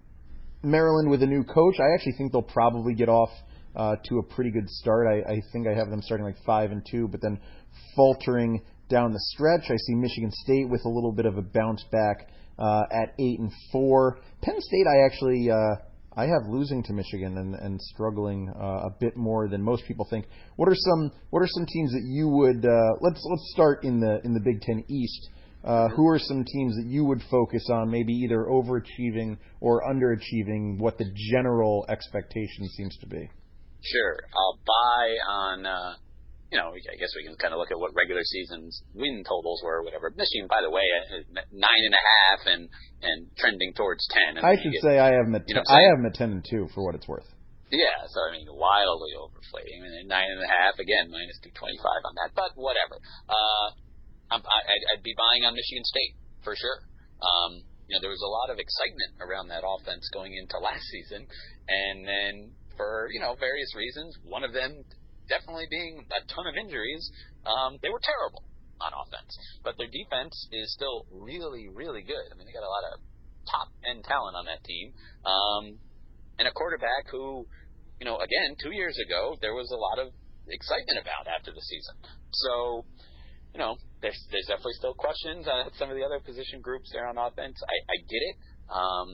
[0.64, 1.76] Maryland with a new coach.
[1.80, 3.30] I actually think they'll probably get off
[3.76, 5.08] uh, to a pretty good start.
[5.08, 7.40] I, I think I have them starting like five and two, but then
[7.96, 9.70] faltering down the stretch.
[9.70, 12.30] I see Michigan State with a little bit of a bounce back
[12.60, 14.20] uh, at eight and four.
[14.42, 15.76] Penn State, I actually uh,
[16.16, 20.06] I have losing to Michigan and, and struggling uh, a bit more than most people
[20.10, 20.26] think.
[20.58, 24.00] What are some What are some teams that you would uh, let's let's start in
[24.00, 25.30] the in the Big Ten East.
[25.64, 30.80] Uh, who are some teams that you would focus on, maybe either overachieving or underachieving
[30.80, 33.30] what the general expectation seems to be?
[33.82, 35.94] Sure, I'll buy on uh,
[36.52, 39.64] you know, I guess we can kind of look at what regular season's win totals
[39.64, 40.12] were, or whatever.
[40.12, 40.84] Michigan, by the way,
[41.56, 42.68] nine and a half and
[43.00, 44.36] and trending towards ten.
[44.44, 46.36] I should get, say I have them at you know I have them at ten
[46.36, 47.26] and two for what it's worth.
[47.72, 49.80] Yeah, so I mean, wildly overflating.
[49.80, 53.00] I mean, nine and a half again, minus two twenty five on that, but whatever.
[53.32, 53.68] Uh,
[54.36, 56.84] I'm, I'd, I'd be buying on Michigan State for sure.
[57.24, 60.84] Um, you know, there was a lot of excitement around that offense going into last
[60.92, 61.24] season,
[61.72, 62.34] and then
[62.78, 64.84] for you know various reasons, one of them
[65.30, 67.08] definitely being a ton of injuries,
[67.48, 68.44] um, they were terrible
[68.84, 69.32] on offense.
[69.64, 72.26] But their defense is still really, really good.
[72.28, 73.00] I mean, they got a lot of
[73.48, 75.80] top end talent on that team, um,
[76.38, 77.48] and a quarterback who,
[78.00, 80.14] you know, again, two years ago there was a lot of
[80.50, 81.96] excitement about after the season.
[82.34, 82.86] So,
[83.54, 87.08] you know, there's there's definitely still questions on some of the other position groups there
[87.08, 87.58] on offense.
[87.62, 88.36] I, I get it.
[88.72, 89.08] Um,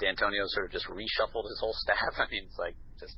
[0.00, 2.14] Dantonio sort of just reshuffled his whole staff.
[2.18, 3.16] I mean, it's like just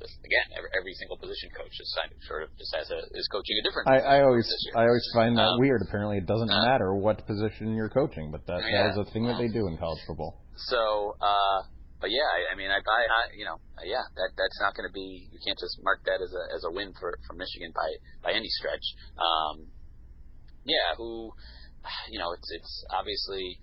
[0.00, 1.86] just again, every, every single position coach of
[2.28, 3.88] sort of just has a is coaching a different.
[3.88, 5.80] I, I always I always find that um, weird.
[5.80, 9.10] Apparently, it doesn't uh, matter what position you're coaching, but that yeah, that is a
[9.12, 10.44] thing that they do in college football.
[10.68, 11.64] So, uh,
[12.00, 14.88] but yeah, I, I mean, I buy, I, you know, yeah, that that's not going
[14.88, 15.28] to be.
[15.32, 17.88] You can't just mark that as a as a win for for Michigan by
[18.20, 18.84] by any stretch.
[19.16, 19.72] Um,
[20.64, 21.32] yeah, who,
[22.10, 23.60] you know, it's it's obviously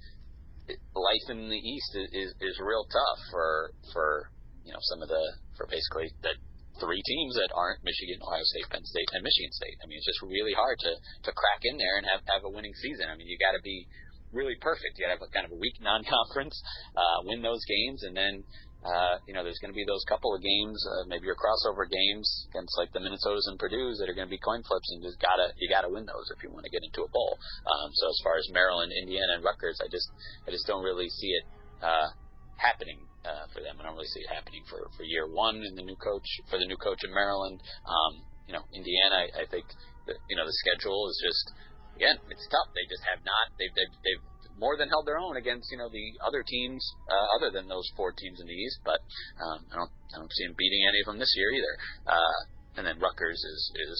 [0.95, 4.31] life in the East is, is is real tough for for
[4.63, 5.25] you know some of the
[5.57, 6.33] for basically the
[6.81, 9.77] three teams that aren't Michigan, Ohio State, Penn State, and Michigan State.
[9.83, 12.51] I mean, it's just really hard to to crack in there and have have a
[12.51, 13.11] winning season.
[13.11, 13.85] I mean, you got to be
[14.33, 14.97] really perfect.
[14.97, 16.57] You got to have a kind of a weak non-conference,
[16.97, 18.41] uh, win those games, and then
[18.83, 21.87] uh, you know there's going to be those couple of games, uh, maybe your crossover
[21.87, 24.99] games against like the Minnesotas and Purdue's that are going to be coin flips, and
[24.99, 27.39] just gotta you gotta win those if you want to get into a bowl.
[27.63, 30.11] Um, so as far as Maryland, Indiana, and Rutgers, I just
[30.47, 31.45] I just don't really see it
[31.79, 32.11] uh,
[32.59, 33.79] happening uh, for them.
[33.79, 36.59] I don't really see it happening for, for year one in the new coach for
[36.59, 37.63] the new coach in Maryland.
[37.87, 39.31] Um, you know, Indiana.
[39.31, 39.63] I, I think
[40.07, 41.55] that, you know the schedule is just
[41.95, 42.67] again it's tough.
[42.75, 44.25] They just have not they've they've, they've
[44.59, 47.89] more than held their own against you know the other teams uh, other than those
[47.95, 48.79] four teams in the East.
[48.85, 49.01] But
[49.41, 51.75] um, I don't I don't see them beating any of them this year either.
[52.07, 52.39] Uh,
[52.77, 53.97] and then Rutgers is is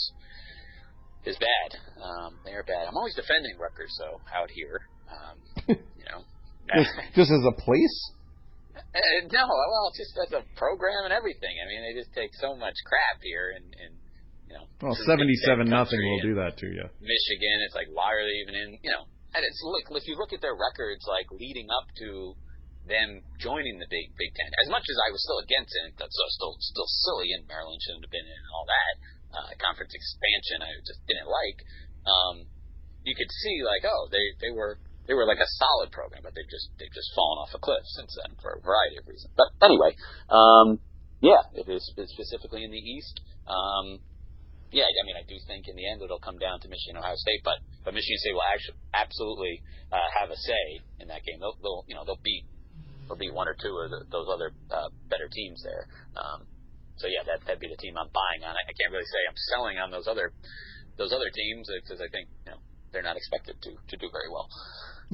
[1.25, 1.69] is bad.
[2.01, 2.87] Um, they are bad.
[2.87, 4.81] I'm always defending Rutgers so out here.
[5.07, 5.37] Um,
[5.67, 6.25] you know,
[7.15, 7.97] just as a place.
[8.73, 11.53] Uh, no, well, just as a program and everything.
[11.61, 13.93] I mean, they just take so much crap here, and, and
[14.49, 14.65] you know.
[14.81, 16.85] Well, seventy-seven nothing will do that to you.
[17.01, 18.69] Michigan, it's like, why are they even in?
[18.81, 22.37] You know, and it's look if you look at their records, like leading up to
[22.85, 24.51] them joining the Big Big Ten.
[24.63, 28.05] As much as I was still against it, that's still still silly, and Maryland shouldn't
[28.05, 28.93] have been in and all that.
[29.33, 31.57] Uh, conference expansion, I just didn't like.
[32.05, 32.35] Um,
[33.01, 36.35] you could see like, oh, they they were they were like a solid program, but
[36.35, 39.31] they've just they've just fallen off a cliff since then for a variety of reasons.
[39.35, 39.95] But anyway,
[40.29, 40.79] um,
[41.19, 43.19] yeah, it is specifically in the East.
[43.47, 43.99] Um,
[44.73, 47.15] yeah, I mean, I do think in the end it'll come down to Michigan, Ohio
[47.15, 49.61] State, but but Michigan State will actually absolutely
[49.93, 51.37] uh, have a say in that game.
[51.37, 52.49] They'll, they'll you know they'll beat
[53.05, 55.85] they'll beat one or two of the, those other uh, better teams there.
[56.17, 56.49] Um,
[56.97, 58.57] so yeah, that that'd be the team I'm buying on.
[58.57, 60.33] I, I can't really say I'm selling on those other
[60.97, 62.59] those other teams because I think you know
[62.89, 64.49] they're not expected to to do very well.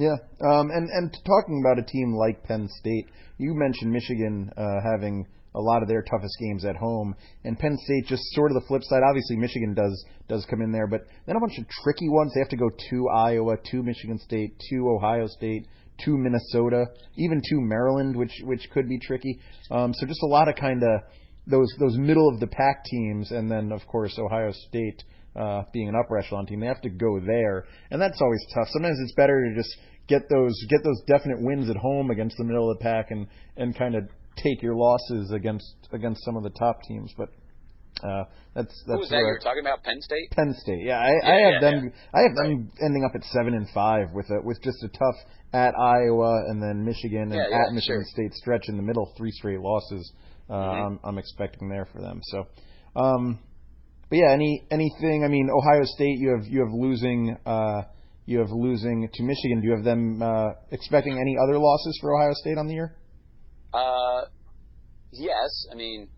[0.00, 4.80] Yeah, um, and and talking about a team like Penn State, you mentioned Michigan uh,
[4.80, 8.54] having a lot of their toughest games at home, and Penn State just sort of
[8.54, 9.02] the flip side.
[9.08, 12.32] Obviously, Michigan does does come in there, but then a bunch of tricky ones.
[12.34, 15.66] They have to go to Iowa, to Michigan State, to Ohio State,
[16.04, 16.86] to Minnesota,
[17.16, 19.38] even to Maryland, which which could be tricky.
[19.70, 21.00] Um, so just a lot of kind of
[21.46, 25.02] those those middle of the pack teams, and then of course Ohio State
[25.36, 28.68] uh, being an upper echelon team, they have to go there, and that's always tough.
[28.70, 29.76] Sometimes it's better to just
[30.08, 33.26] get those get those definite wins at home against the middle of the pack and
[33.56, 34.04] and kind of
[34.36, 37.28] take your losses against against some of the top teams, but.
[38.02, 39.82] Uh, that's that's Who was that you were talking about?
[39.82, 40.30] Penn State.
[40.30, 41.00] Penn State, yeah.
[41.00, 41.84] I, Yeah, I have yeah, them.
[41.84, 42.18] yeah.
[42.18, 45.16] I have them ending up at seven and five with a with just a tough
[45.52, 48.04] at Iowa and then Michigan and at Michigan sure.
[48.14, 50.12] State stretch in the middle, three straight losses.
[50.48, 50.86] Uh, Mhm.
[50.86, 52.20] I'm I'm expecting there for them.
[52.22, 52.46] So,
[52.96, 53.38] um,
[54.08, 55.22] but yeah, any anything?
[55.24, 57.36] I mean, Ohio State, you have you have losing.
[57.44, 57.82] Uh,
[58.24, 59.60] you have losing to Michigan.
[59.60, 62.94] Do you have them uh, expecting any other losses for Ohio State on the year?
[63.72, 64.26] Uh,
[65.12, 65.66] yes.
[65.70, 66.08] I mean,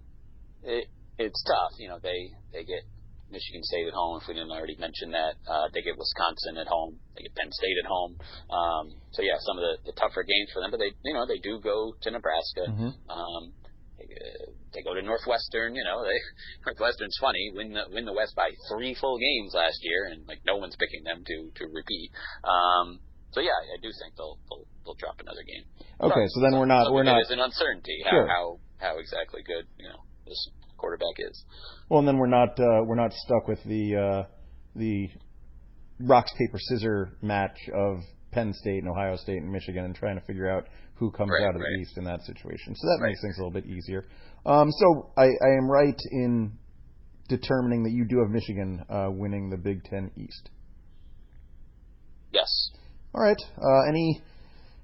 [0.63, 0.89] it
[1.19, 1.79] it's tough.
[1.79, 2.83] You know, they they get
[3.33, 4.21] Michigan State at home.
[4.21, 7.01] If we didn't already mention that, uh, they get Wisconsin at home.
[7.17, 8.21] They get Penn State at home.
[8.53, 10.71] Um, so yeah, some of the, the tougher games for them.
[10.71, 12.69] But they you know they do go to Nebraska.
[12.69, 12.93] Mm-hmm.
[13.09, 13.43] Um,
[13.97, 15.75] they, uh, they go to Northwestern.
[15.75, 16.21] You know, they
[16.69, 17.51] Northwestern's funny.
[17.57, 20.77] Win the win the West by three full games last year, and like no one's
[20.77, 22.13] picking them to to repeat.
[22.45, 23.01] Um,
[23.33, 25.65] so yeah, I do think they'll they'll, they'll drop another game.
[26.01, 28.27] Okay, so then we're not we're not is an uncertainty how, Sure.
[28.29, 31.45] how how exactly good you know this quarterback is.
[31.89, 34.29] Well, and then we're not uh, we're not stuck with the uh,
[34.77, 35.09] the
[36.01, 37.99] rocks paper scissor match of
[38.33, 41.47] Penn State and Ohio State and Michigan and trying to figure out who comes Right,
[41.49, 41.81] out of the.
[41.81, 42.75] East in that situation.
[42.75, 43.09] So that Right.
[43.11, 44.05] makes things a little bit easier.
[44.47, 46.53] Um, so I, I am right in
[47.29, 50.51] determining that you do have Michigan uh, winning the Big Ten East.
[52.33, 52.71] Yes.
[53.15, 53.37] All right.
[53.59, 54.23] Uh, any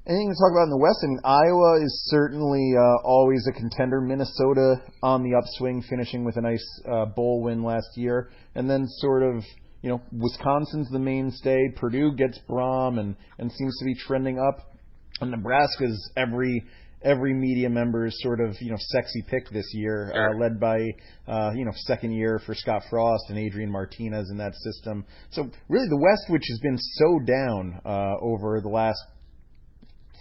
[0.09, 1.05] anything to talk about in the West?
[1.05, 4.01] I mean, Iowa is certainly uh, always a contender.
[4.01, 8.87] Minnesota on the upswing, finishing with a nice uh, bowl win last year, and then
[8.87, 9.45] sort of
[9.83, 11.71] you know Wisconsin's the mainstay.
[11.77, 14.73] Purdue gets Brohm and and seems to be trending up,
[15.21, 16.65] and Nebraska's every.
[17.01, 20.81] Every media member's sort of you know sexy pick this year, uh, led by
[21.29, 25.05] uh, you know second year for Scott Frost and Adrian Martinez in that system.
[25.31, 28.99] So really, the West, which has been so down uh, over the last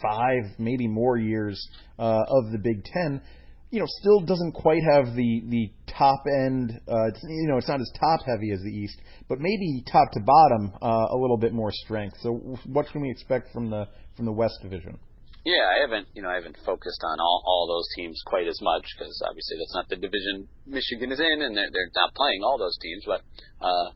[0.02, 1.68] five, maybe more years
[2.00, 3.22] uh, of the Big Ten,
[3.70, 6.72] you know, still doesn't quite have the the top end.
[6.88, 10.22] Uh, you know, it's not as top heavy as the East, but maybe top to
[10.22, 12.16] bottom uh, a little bit more strength.
[12.22, 15.00] So, what can we expect from the from the West Division?
[15.44, 18.60] Yeah, I haven't you know I haven't focused on all all those teams quite as
[18.62, 22.42] much because obviously that's not the division Michigan is in, and they're they're not playing
[22.44, 23.22] all those teams, but
[23.60, 23.92] uh,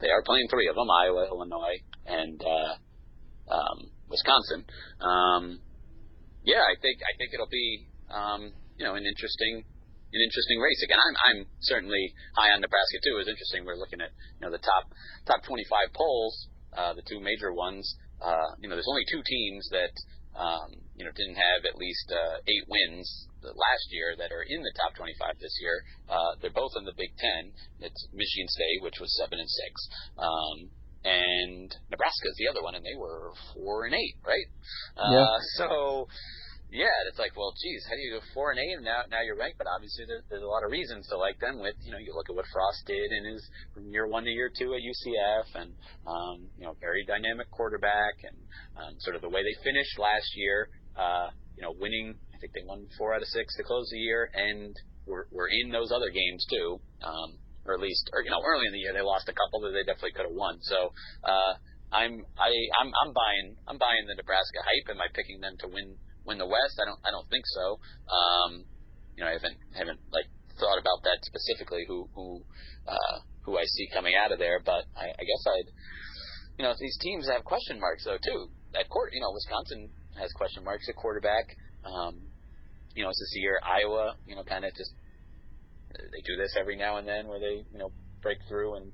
[0.00, 4.64] they are playing three of them: Iowa, Illinois, and uh, um, Wisconsin.
[5.00, 5.60] Um,
[6.46, 9.66] yeah, I think I think it'll be um, you know an interesting
[10.14, 10.98] an interesting race again.
[11.02, 13.18] I'm I'm certainly high on Nebraska too.
[13.18, 13.66] It's interesting.
[13.66, 14.88] We're looking at you know the top
[15.26, 17.84] top 25 polls, uh, the two major ones.
[18.22, 19.92] Uh, you know, there's only two teams that
[20.38, 24.58] um, you know didn't have at least uh, eight wins last year that are in
[24.62, 25.82] the top 25 this year.
[26.10, 27.54] Uh, they're both in the Big Ten.
[27.78, 29.72] It's Michigan State, which was seven and six.
[30.18, 30.70] Um,
[31.06, 34.48] and Nebraska is the other one, and they were four and eight, right?
[34.98, 35.36] Uh, Yeah.
[35.56, 36.08] So,
[36.68, 39.22] yeah, it's like, well, geez, how do you go four and eight, and now now
[39.22, 39.56] you're ranked?
[39.58, 41.62] But obviously, there, there's a lot of reasons to like them.
[41.62, 43.40] With you know, you look at what Frost did in his
[43.72, 45.70] from year one to year two at UCF, and
[46.06, 48.36] um, you know, very dynamic quarterback, and
[48.74, 50.68] um, sort of the way they finished last year.
[50.98, 52.18] Uh, you know, winning.
[52.34, 54.74] I think they won four out of six to close the year, and
[55.06, 56.80] were were in those other games too.
[57.00, 57.38] Um,
[57.68, 59.72] or at least, or you know, early in the year they lost a couple that
[59.72, 60.58] they definitely could have won.
[60.62, 60.92] So
[61.24, 61.52] uh,
[61.92, 62.50] I'm I
[62.80, 64.90] I'm I'm buying I'm buying the Nebraska hype.
[64.90, 66.78] Am I picking them to win win the West?
[66.82, 67.78] I don't I don't think so.
[68.10, 68.64] Um,
[69.14, 70.26] you know, I haven't haven't like
[70.58, 71.84] thought about that specifically.
[71.86, 72.42] Who who
[72.86, 75.70] uh, who I see coming out of there, but I, I guess I'd
[76.58, 78.50] you know these teams have question marks though too.
[78.74, 81.56] At court, you know, Wisconsin has question marks at quarterback.
[81.84, 82.20] Um,
[82.94, 84.92] you know, it's this year Iowa, you know, kind of just
[85.92, 87.90] they do this every now and then where they you know
[88.22, 88.92] break through and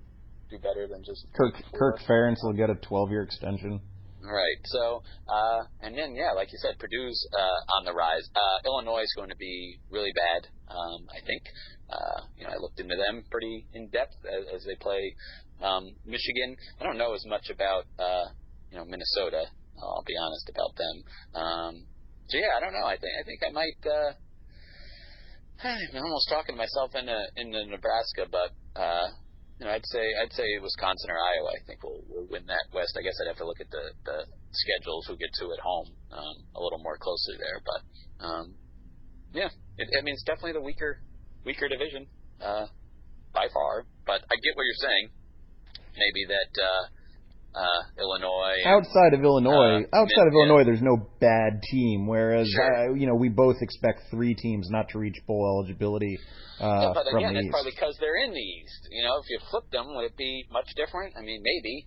[0.51, 3.81] do better than just Kirk Kirk Ferentz will get a 12 year extension.
[4.23, 4.61] Right.
[4.67, 8.23] So, uh, and then yeah, like you said, Purdue's uh, on the rise.
[8.37, 10.49] Uh, Illinois is going to be really bad.
[10.71, 11.43] Um, I think.
[11.93, 15.15] Uh, you know, I looked into them pretty in depth as, as they play
[15.61, 16.57] um, Michigan.
[16.81, 18.33] I don't know as much about uh,
[18.71, 19.45] you know Minnesota.
[19.77, 20.97] I'll be honest about them.
[21.35, 21.75] Um,
[22.29, 22.87] so yeah, I don't know.
[22.87, 23.81] I think I think I might.
[23.85, 24.13] Uh,
[25.63, 29.07] I'm almost talking myself into into Nebraska, but uh,
[29.59, 31.51] you know, I'd say I'd say Wisconsin or Iowa.
[31.55, 32.99] I think will will win that West.
[32.99, 35.89] I guess I'd have to look at the the schedules who get to at home
[36.11, 37.81] um, a little more closely there, but
[38.27, 38.55] um,
[39.33, 40.99] yeah, it, I mean it's definitely the weaker
[41.47, 42.07] weaker division
[42.43, 42.67] uh,
[43.33, 43.87] by far.
[44.05, 45.07] But I get what you're saying.
[45.95, 46.53] Maybe that.
[46.59, 46.85] Uh,
[47.55, 48.57] uh, Illinois.
[48.65, 50.33] Outside of Illinois, uh, outside of.
[50.33, 52.07] Illinois, there's no bad team.
[52.07, 52.91] Whereas, Sure.
[52.91, 56.19] uh, you know, we both expect three teams not to reach bowl eligibility
[56.61, 57.53] uh, Yeah, but from again, the that's East.
[57.53, 58.89] probably because they're in the East.
[58.91, 61.15] You know, if you flipped them, would it be much different?
[61.19, 61.87] I mean, maybe,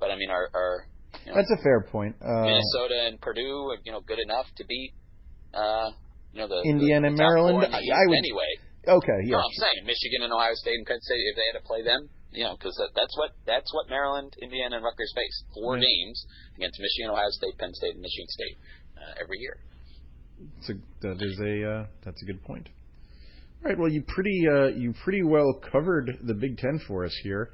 [0.00, 0.86] but I mean, are, are
[1.24, 2.16] you know, That's a fair point.
[2.20, 4.92] Uh, Minnesota and Purdue, are, you know, good enough to beat,
[5.54, 5.90] uh,
[6.32, 7.62] you know, the Indiana the and Maryland?
[7.64, 8.50] in the I- I would- anyway.
[9.00, 9.40] okay, No, yeah.
[9.40, 12.08] I'm saying Michigan and Ohio State and Penn State, if they had to play them,
[12.32, 15.44] you know, because that, that's what that's what Maryland, Indiana, and Rutgers face.
[15.54, 15.84] Four Yeah.
[15.84, 18.56] games against Michigan, Ohio State, Penn State, and Michigan State
[18.98, 19.56] uh, every year.
[20.58, 22.68] It's a, that is a uh, that's a good point.
[23.64, 27.16] All right, well, you pretty uh, you pretty well covered the Big Ten for us
[27.22, 27.50] here.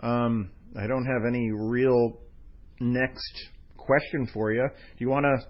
[0.00, 2.18] Um, I don't have any real
[2.78, 4.68] next question for you.
[4.68, 5.46] Do you want to?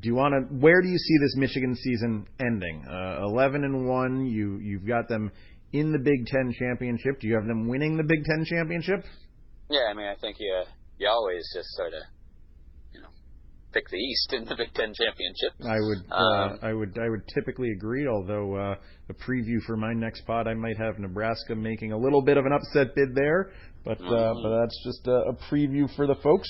[0.00, 0.54] Do you want to?
[0.54, 2.84] Where do you see this Michigan season ending?
[2.88, 4.26] Uh, Eleven and one.
[4.26, 5.30] You you've got them
[5.74, 7.20] in the Big Ten championship.
[7.20, 9.04] Do you have them winning the Big Ten championship?
[9.68, 10.62] Yeah, I mean, I think you
[10.98, 12.02] you always just sort of,
[12.94, 13.08] you know,
[13.72, 15.52] pick the East in the Big Ten championship.
[15.66, 18.06] I would, uh, Um, I would, I would typically agree.
[18.06, 18.74] Although uh,
[19.08, 22.46] the preview for my next pod, I might have Nebraska making a little bit of
[22.46, 23.50] an upset bid there,
[23.84, 24.42] but uh, Mhm.
[24.42, 26.48] but that's just a, a preview for the folks.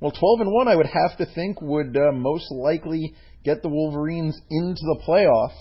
[0.00, 3.68] Well, twelve and one, I would have to think would uh, most likely get the
[3.68, 5.54] Wolverines into the playoff.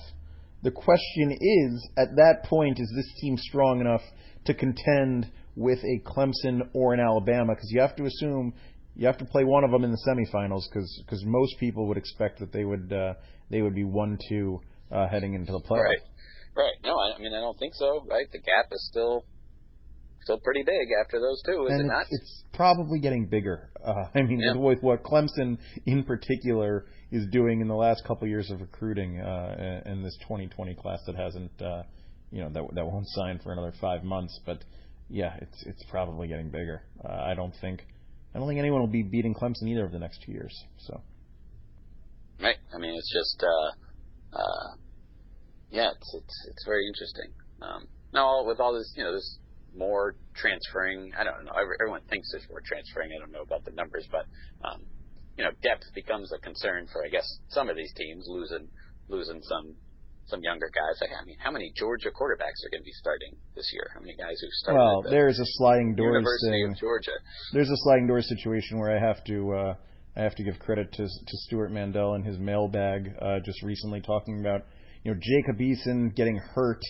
[0.65, 4.01] The question is, at that point, is this team strong enough
[4.45, 7.53] to contend with a Clemson or an Alabama?
[7.53, 8.51] Because you have to assume
[8.95, 12.39] you have to play one of them in the semifinals, because most people would expect
[12.39, 13.13] that they would uh,
[13.51, 14.59] they would be one two
[14.91, 15.83] uh, heading into the playoff.
[15.83, 16.01] Right.
[16.57, 16.73] Right.
[16.83, 18.03] No, I, I mean, I don't think so.
[18.09, 18.25] Right.
[18.31, 19.23] The gap is still
[20.25, 22.05] still pretty big after those two, is and it it's, not?
[22.09, 23.69] it's probably getting bigger.
[23.85, 24.55] Uh, I mean, Yeah.
[24.59, 29.19] with what Clemson in particular is doing in the last couple of years of recruiting,
[29.21, 31.83] uh, and this 2020 class that hasn't, uh,
[32.31, 34.37] you know, that that won't sign for another five months.
[34.45, 34.63] But
[35.09, 36.81] yeah, it's it's probably getting bigger.
[37.03, 37.85] Uh, I don't think
[38.33, 40.53] I don't think anyone will be beating Clemson either of the next two years.
[40.79, 41.01] So
[42.41, 42.57] Right.
[42.73, 44.75] I mean, it's just, uh, uh,
[45.69, 47.31] yeah, it's it's it's very interesting.
[47.61, 49.37] Um, now, with all this, you know, there's
[49.75, 51.11] more transferring.
[51.17, 51.51] I don't know.
[51.81, 53.11] Everyone thinks there's more transferring.
[53.15, 54.25] I don't know about the numbers, but
[54.67, 54.81] um,
[55.37, 58.67] you know, depth becomes a concern for, I guess, some of these teams losing
[59.07, 59.75] losing some
[60.27, 60.97] some younger guys.
[61.01, 63.91] Like, I mean, how many Georgia quarterbacks are going to be starting this year?
[63.93, 66.71] How many guys who started well, the there's a sliding doors University thing.
[66.71, 67.17] of Georgia?
[67.53, 69.75] there's a sliding door situation where I have to uh,
[70.15, 74.01] I have to give credit to to Stewart Mandel and his mailbag uh, just recently
[74.01, 74.65] talking about
[75.03, 76.81] you know Jacob Eason getting hurt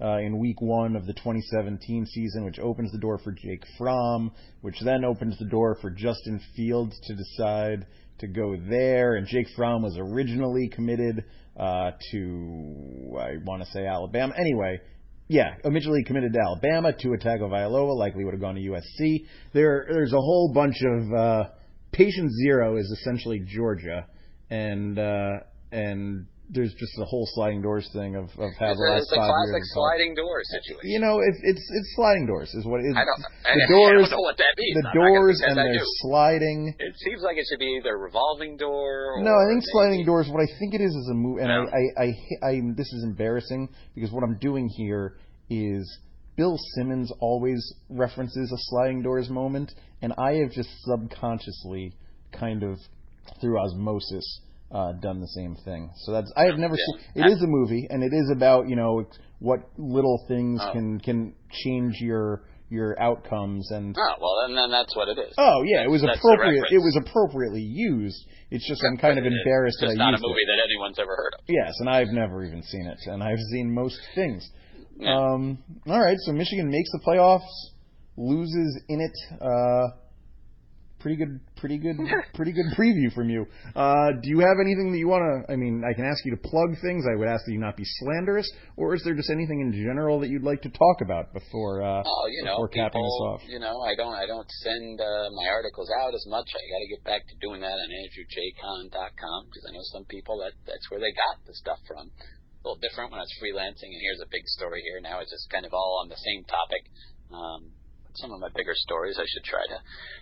[0.00, 4.32] uh, in week one of the 2017 season, which opens the door for Jake Fromm,
[4.60, 7.86] which then opens the door for Justin Fields to decide
[8.18, 9.14] to go there.
[9.14, 11.24] And Jake Fromm was originally committed
[11.56, 14.34] uh, to I want to say Alabama.
[14.36, 14.80] Anyway,
[15.28, 19.24] yeah, originally committed to Alabama to Tagovailoa, likely would have gone to USC.
[19.52, 21.44] There, there's a whole bunch of uh,
[21.92, 24.06] patient zero is essentially Georgia,
[24.50, 25.30] and uh,
[25.72, 29.02] and there's just the whole sliding doors thing of of how It's the a, last
[29.08, 29.72] it's a classic years.
[29.72, 30.90] sliding door situation.
[30.90, 32.96] You know, it, it's it's sliding doors is what it is.
[32.96, 33.22] I don't.
[33.48, 34.76] I, the I doors, don't know what that means.
[34.82, 35.92] the I'm doors, and they're do.
[36.04, 36.74] sliding.
[36.78, 39.16] It seems like it should be either revolving door.
[39.16, 40.28] Or No, I think sliding doors.
[40.28, 41.64] What I think it is is a move, and No.
[41.64, 42.06] I, I,
[42.44, 45.16] I, I, this is embarrassing because what I'm doing here
[45.48, 45.82] is
[46.36, 51.94] Bill Simmons always references a sliding doors moment, and I have just subconsciously,
[52.32, 52.78] kind of
[53.40, 54.40] through osmosis,
[54.74, 55.90] uh, done the same thing.
[56.04, 56.98] So that's I have never Yeah.
[57.14, 57.24] seen.
[57.24, 59.06] It is a movie, and it is about you know
[59.38, 60.72] what little things Oh.
[60.72, 61.34] can can
[61.64, 65.32] change your your outcomes and Oh well, then, then that's what it is.
[65.38, 66.64] Oh yeah, it was appropriate.
[66.72, 68.26] It was appropriately used.
[68.50, 70.48] It's just I'm kind of embarrassed It's that just I not used a movie it.
[70.48, 71.40] that anyone's ever heard of.
[71.46, 74.48] Yes, and I've never even seen it, and I've seen most things.
[74.98, 75.14] Yeah.
[75.14, 77.50] Um, all right, so Michigan makes the playoffs,
[78.16, 79.16] loses in it.
[79.40, 79.88] Uh,
[81.04, 82.00] pretty good, pretty good,
[82.34, 83.44] pretty good preview from you.
[83.76, 85.52] Uh, do you have anything that you want to?
[85.52, 87.04] I mean, I can ask you to plug things.
[87.04, 88.48] I would ask that you not be slanderous,
[88.80, 92.00] or is there just anything in general that you'd like to talk about before uh,
[92.00, 93.40] Oh, you know, before capping people, us off?
[93.44, 96.48] you know, I don't, I don't send uh, my articles out as much.
[96.48, 100.40] I got to get back to doing that on AndrewJCon.com because I know some people
[100.40, 102.08] that that's where they got the stuff from.
[102.08, 104.96] A little different when I was freelancing, and here's a big story here.
[105.04, 106.82] Now it's just kind of all on the same topic.
[107.28, 107.76] Um,
[108.16, 109.78] some of my bigger stories, I should try to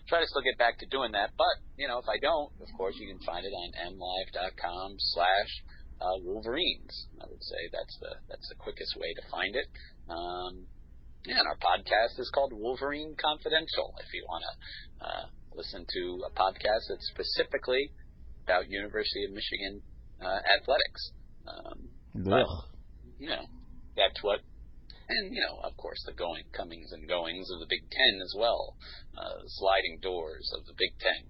[0.09, 1.31] try to still get back to doing that.
[1.37, 5.51] But you know, if I don't, of course, you can find it on mlive.com slash
[6.01, 7.07] uh, Wolverines.
[7.21, 9.69] I would say that's the that's the quickest way to find it.
[10.11, 10.67] Um,
[11.25, 13.95] yeah, and our podcast is called Wolverine Confidential.
[14.03, 15.25] If you want to uh,
[15.55, 17.93] listen to a podcast that's specifically
[18.45, 19.83] about University of Michigan
[20.19, 21.03] uh, athletics,
[21.47, 22.47] um, but
[23.19, 23.47] you know
[23.97, 24.41] that's what.
[25.19, 28.35] And you know, of course, the going comings and goings of the Big Ten as
[28.37, 28.77] well,
[29.17, 31.23] uh, sliding doors of the Big Ten.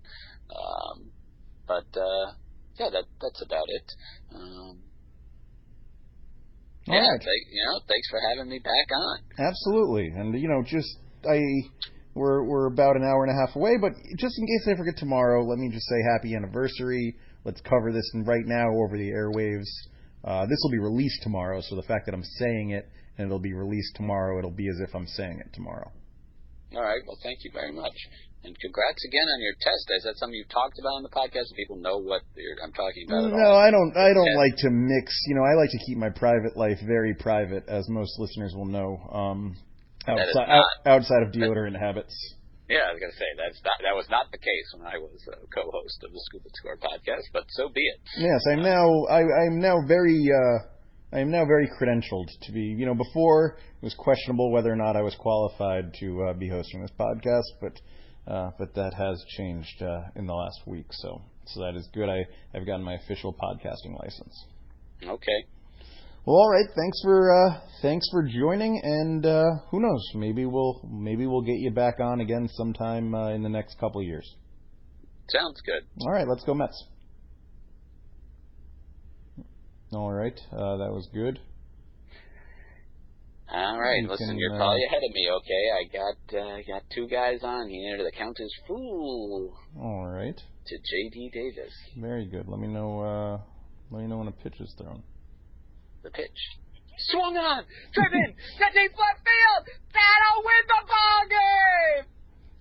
[0.53, 1.11] Um,
[1.67, 2.33] but uh,
[2.79, 3.89] yeah, that that's about it.
[4.35, 4.79] Um,
[6.87, 7.21] yeah, right.
[7.21, 9.19] thank- you know, thanks for having me back on.
[9.39, 11.39] Absolutely, and you know, just I
[12.15, 14.97] we're we're about an hour and a half away, but just in case I forget
[14.99, 17.17] tomorrow, let me just say happy anniversary.
[17.45, 19.67] Let's cover this right now over the airwaves.
[20.25, 23.39] Uh, this will be released tomorrow, so the fact that I'm saying it and it'll
[23.39, 25.91] be released tomorrow, it'll be as if I'm saying it tomorrow.
[26.75, 27.93] All right, well, thank you very much,
[28.45, 29.85] and congrats again on your test.
[29.93, 31.53] Is that something you talked about on the podcast?
[31.55, 33.29] People know what you're, I'm talking about.
[33.29, 33.53] No?
[33.53, 33.93] I don't.
[33.93, 35.13] I don't like to mix.
[35.27, 38.67] You know, I like to keep my private life very private, as most listeners will
[38.73, 38.97] know.
[39.13, 39.57] Um,
[40.09, 42.17] outside not- out, outside of deodorant habits.
[42.73, 45.21] Yeah, I was gonna say that's not, that was not the case when I was
[45.29, 48.01] a co-host of the Scoop and Score podcast, but so be it.
[48.17, 48.89] Yes, I'm now.
[49.13, 50.25] I, I'm now very.
[50.25, 50.72] Uh,
[51.13, 52.61] I am now very credentialed to be.
[52.61, 56.49] You know, before it was questionable whether or not I was qualified to uh, be
[56.49, 60.87] hosting this podcast, but uh, but that has changed uh, in the last week.
[60.91, 62.09] So so that is good.
[62.09, 64.47] I I've gotten my official podcasting license.
[65.03, 65.47] Okay.
[66.25, 66.67] Well, all right.
[66.75, 70.03] Thanks for uh, thanks for joining, and uh, who knows?
[70.15, 74.01] Maybe we'll maybe we'll get you back on again sometime uh, in the next couple
[74.01, 74.37] of years.
[75.29, 75.83] Sounds good.
[76.01, 76.85] All right, let's go Mets.
[79.93, 81.39] All right, uh, that was good.
[83.53, 85.29] All right, You listen, can, you're uh, probably ahead of me.
[85.31, 87.99] Okay, I got uh, got two guys on here.
[87.99, 90.37] To the count is fool All right,
[90.67, 91.31] to J.D.
[91.35, 91.73] Davis.
[91.99, 92.49] very good.
[92.49, 93.01] Let me know.
[93.01, 93.41] Uh,
[93.91, 95.03] let me know when a pitch is thrown.
[96.03, 96.39] The pitch.
[97.11, 99.63] Swung on, driven, to deep left field.
[99.93, 102.12] That'll win the ball game.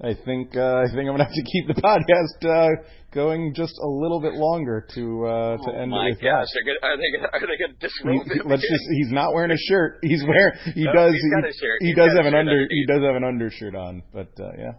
[0.03, 2.69] I think uh, I think I'm gonna have to keep the podcast uh,
[3.13, 6.47] going just a little bit longer to uh, to oh end my gosh, that.
[6.57, 8.49] they're gonna, are they gonna, are they gonna disrobe he- him?
[8.49, 9.99] let's just he's not wearing a shirt.
[10.01, 11.77] He's wearing he No, does he's got he, a shirt.
[11.81, 14.73] he does have an shirt under he does have an undershirt on, but uh, yeah.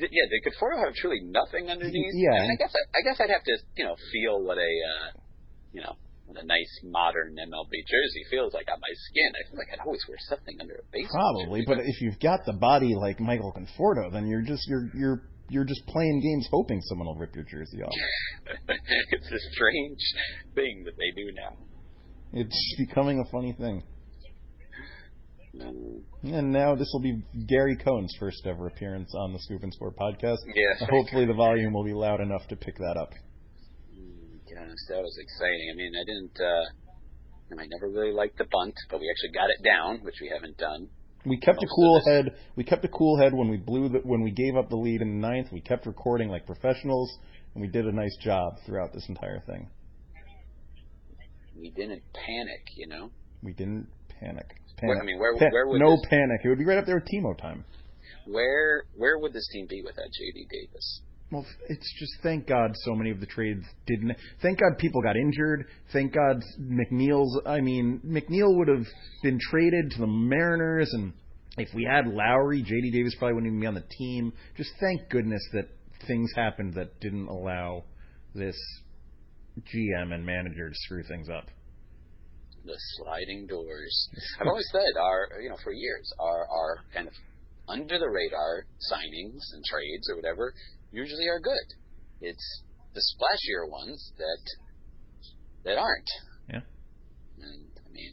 [0.00, 2.14] Yeah, did Conforto have truly nothing underneath?
[2.16, 2.30] Yeah.
[2.32, 4.62] I, mean, I guess I, I guess I'd have to you know feel what a
[4.62, 5.18] uh,
[5.72, 5.96] you know
[6.36, 9.30] a nice modern MLB jersey feels like on my skin.
[9.34, 11.34] I feel like I'd always wear something under a baseball.
[11.34, 14.88] Probably, jersey, but if you've got the body like Michael Conforto, then you're just you're
[14.94, 17.92] you're you're just playing games hoping someone will rip your jersey off.
[18.68, 19.98] it's a strange
[20.54, 21.56] thing that they do now.
[22.32, 23.82] It's becoming a funny thing.
[25.56, 29.74] Mm, And now this will be Gary Cohen's first ever appearance on the Scoop and
[29.74, 30.38] Score podcast.
[30.54, 30.88] Yes.
[30.88, 33.10] Hopefully the volume will be loud enough to pick that up.
[34.60, 35.70] Gosh, that was exciting.
[35.72, 36.36] I mean, I didn't.
[36.40, 36.64] uh
[37.60, 40.56] I never really liked the bunt, but we actually got it down, which we haven't
[40.56, 40.88] done.
[41.26, 42.36] We kept a cool head.
[42.56, 45.02] We kept a cool head when we blew the when we gave up the lead
[45.02, 45.48] in the ninth.
[45.52, 47.10] We kept recording like professionals,
[47.54, 49.68] and we did a nice job throughout this entire thing.
[51.58, 53.10] We didn't panic, you know.
[53.42, 53.88] We didn't
[54.20, 54.46] panic.
[54.82, 56.40] Where- I mean, where Pa- where would no this, panic.
[56.44, 57.64] It would be right up there with Timo time.
[58.26, 60.46] where where would this team be without J.D.
[60.50, 61.02] Davis?
[61.30, 64.16] Well, it's just thank God so many of the trades didn't.
[64.42, 65.66] Thank God people got injured.
[65.92, 67.40] Thank God McNeil's.
[67.46, 68.86] I mean, McNeil would have
[69.22, 71.12] been traded to the Mariners, and
[71.56, 72.90] if we had Lowrie, J.D.
[72.90, 74.32] Davis probably wouldn't even be on the team.
[74.56, 75.68] Just thank goodness that
[76.08, 77.84] things happened that didn't allow
[78.34, 78.56] this
[79.58, 81.46] GM and manager to screw things up.
[82.64, 84.08] The sliding doors.
[84.40, 87.14] I've always said our you know for years our our kind of
[87.68, 90.52] under the radar signings and trades or whatever
[90.92, 91.66] usually are good.
[92.20, 92.62] It's
[92.94, 94.42] the splashier ones that
[95.64, 96.10] that aren't.
[96.48, 96.60] Yeah.
[97.38, 98.12] And I mean,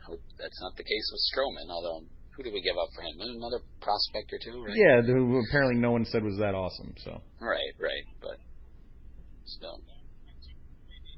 [0.00, 1.70] I hope that's not the case with Stroman.
[1.70, 2.06] Although,
[2.36, 3.14] who did we give up for him?
[3.20, 4.76] Another prospect or two, right?
[4.76, 6.94] Yeah, who apparently no one said was that awesome.
[7.04, 8.04] So, Right, right.
[8.20, 8.38] But
[9.44, 9.80] still,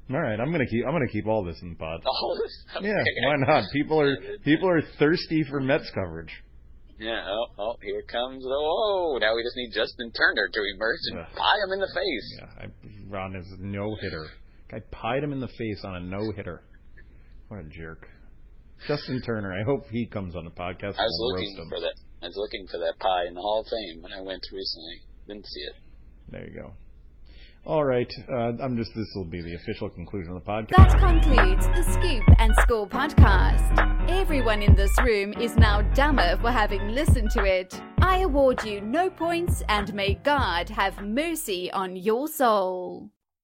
[0.09, 0.85] all right, I'm gonna keep.
[0.85, 2.01] I'm gonna keep all this in the pod.
[2.05, 2.63] all this.
[2.81, 2.93] Yeah,
[3.25, 3.63] why not?
[3.73, 6.31] People are people are thirsty for Mets coverage.
[6.99, 7.21] Yeah.
[7.27, 9.17] Oh, oh, here comes the whoa!
[9.19, 11.27] Now we just need Justin Turner to emerge and Ugh.
[11.35, 12.39] pie him in the face.
[12.39, 14.27] Yeah, I, on his no hitter.
[14.69, 16.63] Guy pied him in the face on a no hitter.
[17.47, 18.07] What a jerk.
[18.87, 19.53] Justin Turner.
[19.53, 20.97] I hope he comes on the podcast.
[20.99, 21.93] I was looking for that.
[22.21, 25.01] I was looking for that pie in the Hall of Fame when I went recently.
[25.27, 25.75] Didn't see it.
[26.29, 26.73] There you go.
[27.67, 28.11] All right.
[28.29, 28.95] Uh, I'm just.
[28.95, 30.77] This will be the official conclusion of the podcast.
[30.77, 34.09] That concludes the Scoop and Score podcast.
[34.09, 37.79] Everyone in this room is now dumber for having listened to it.
[38.01, 43.09] I award you no points and may God have mercy on your soul.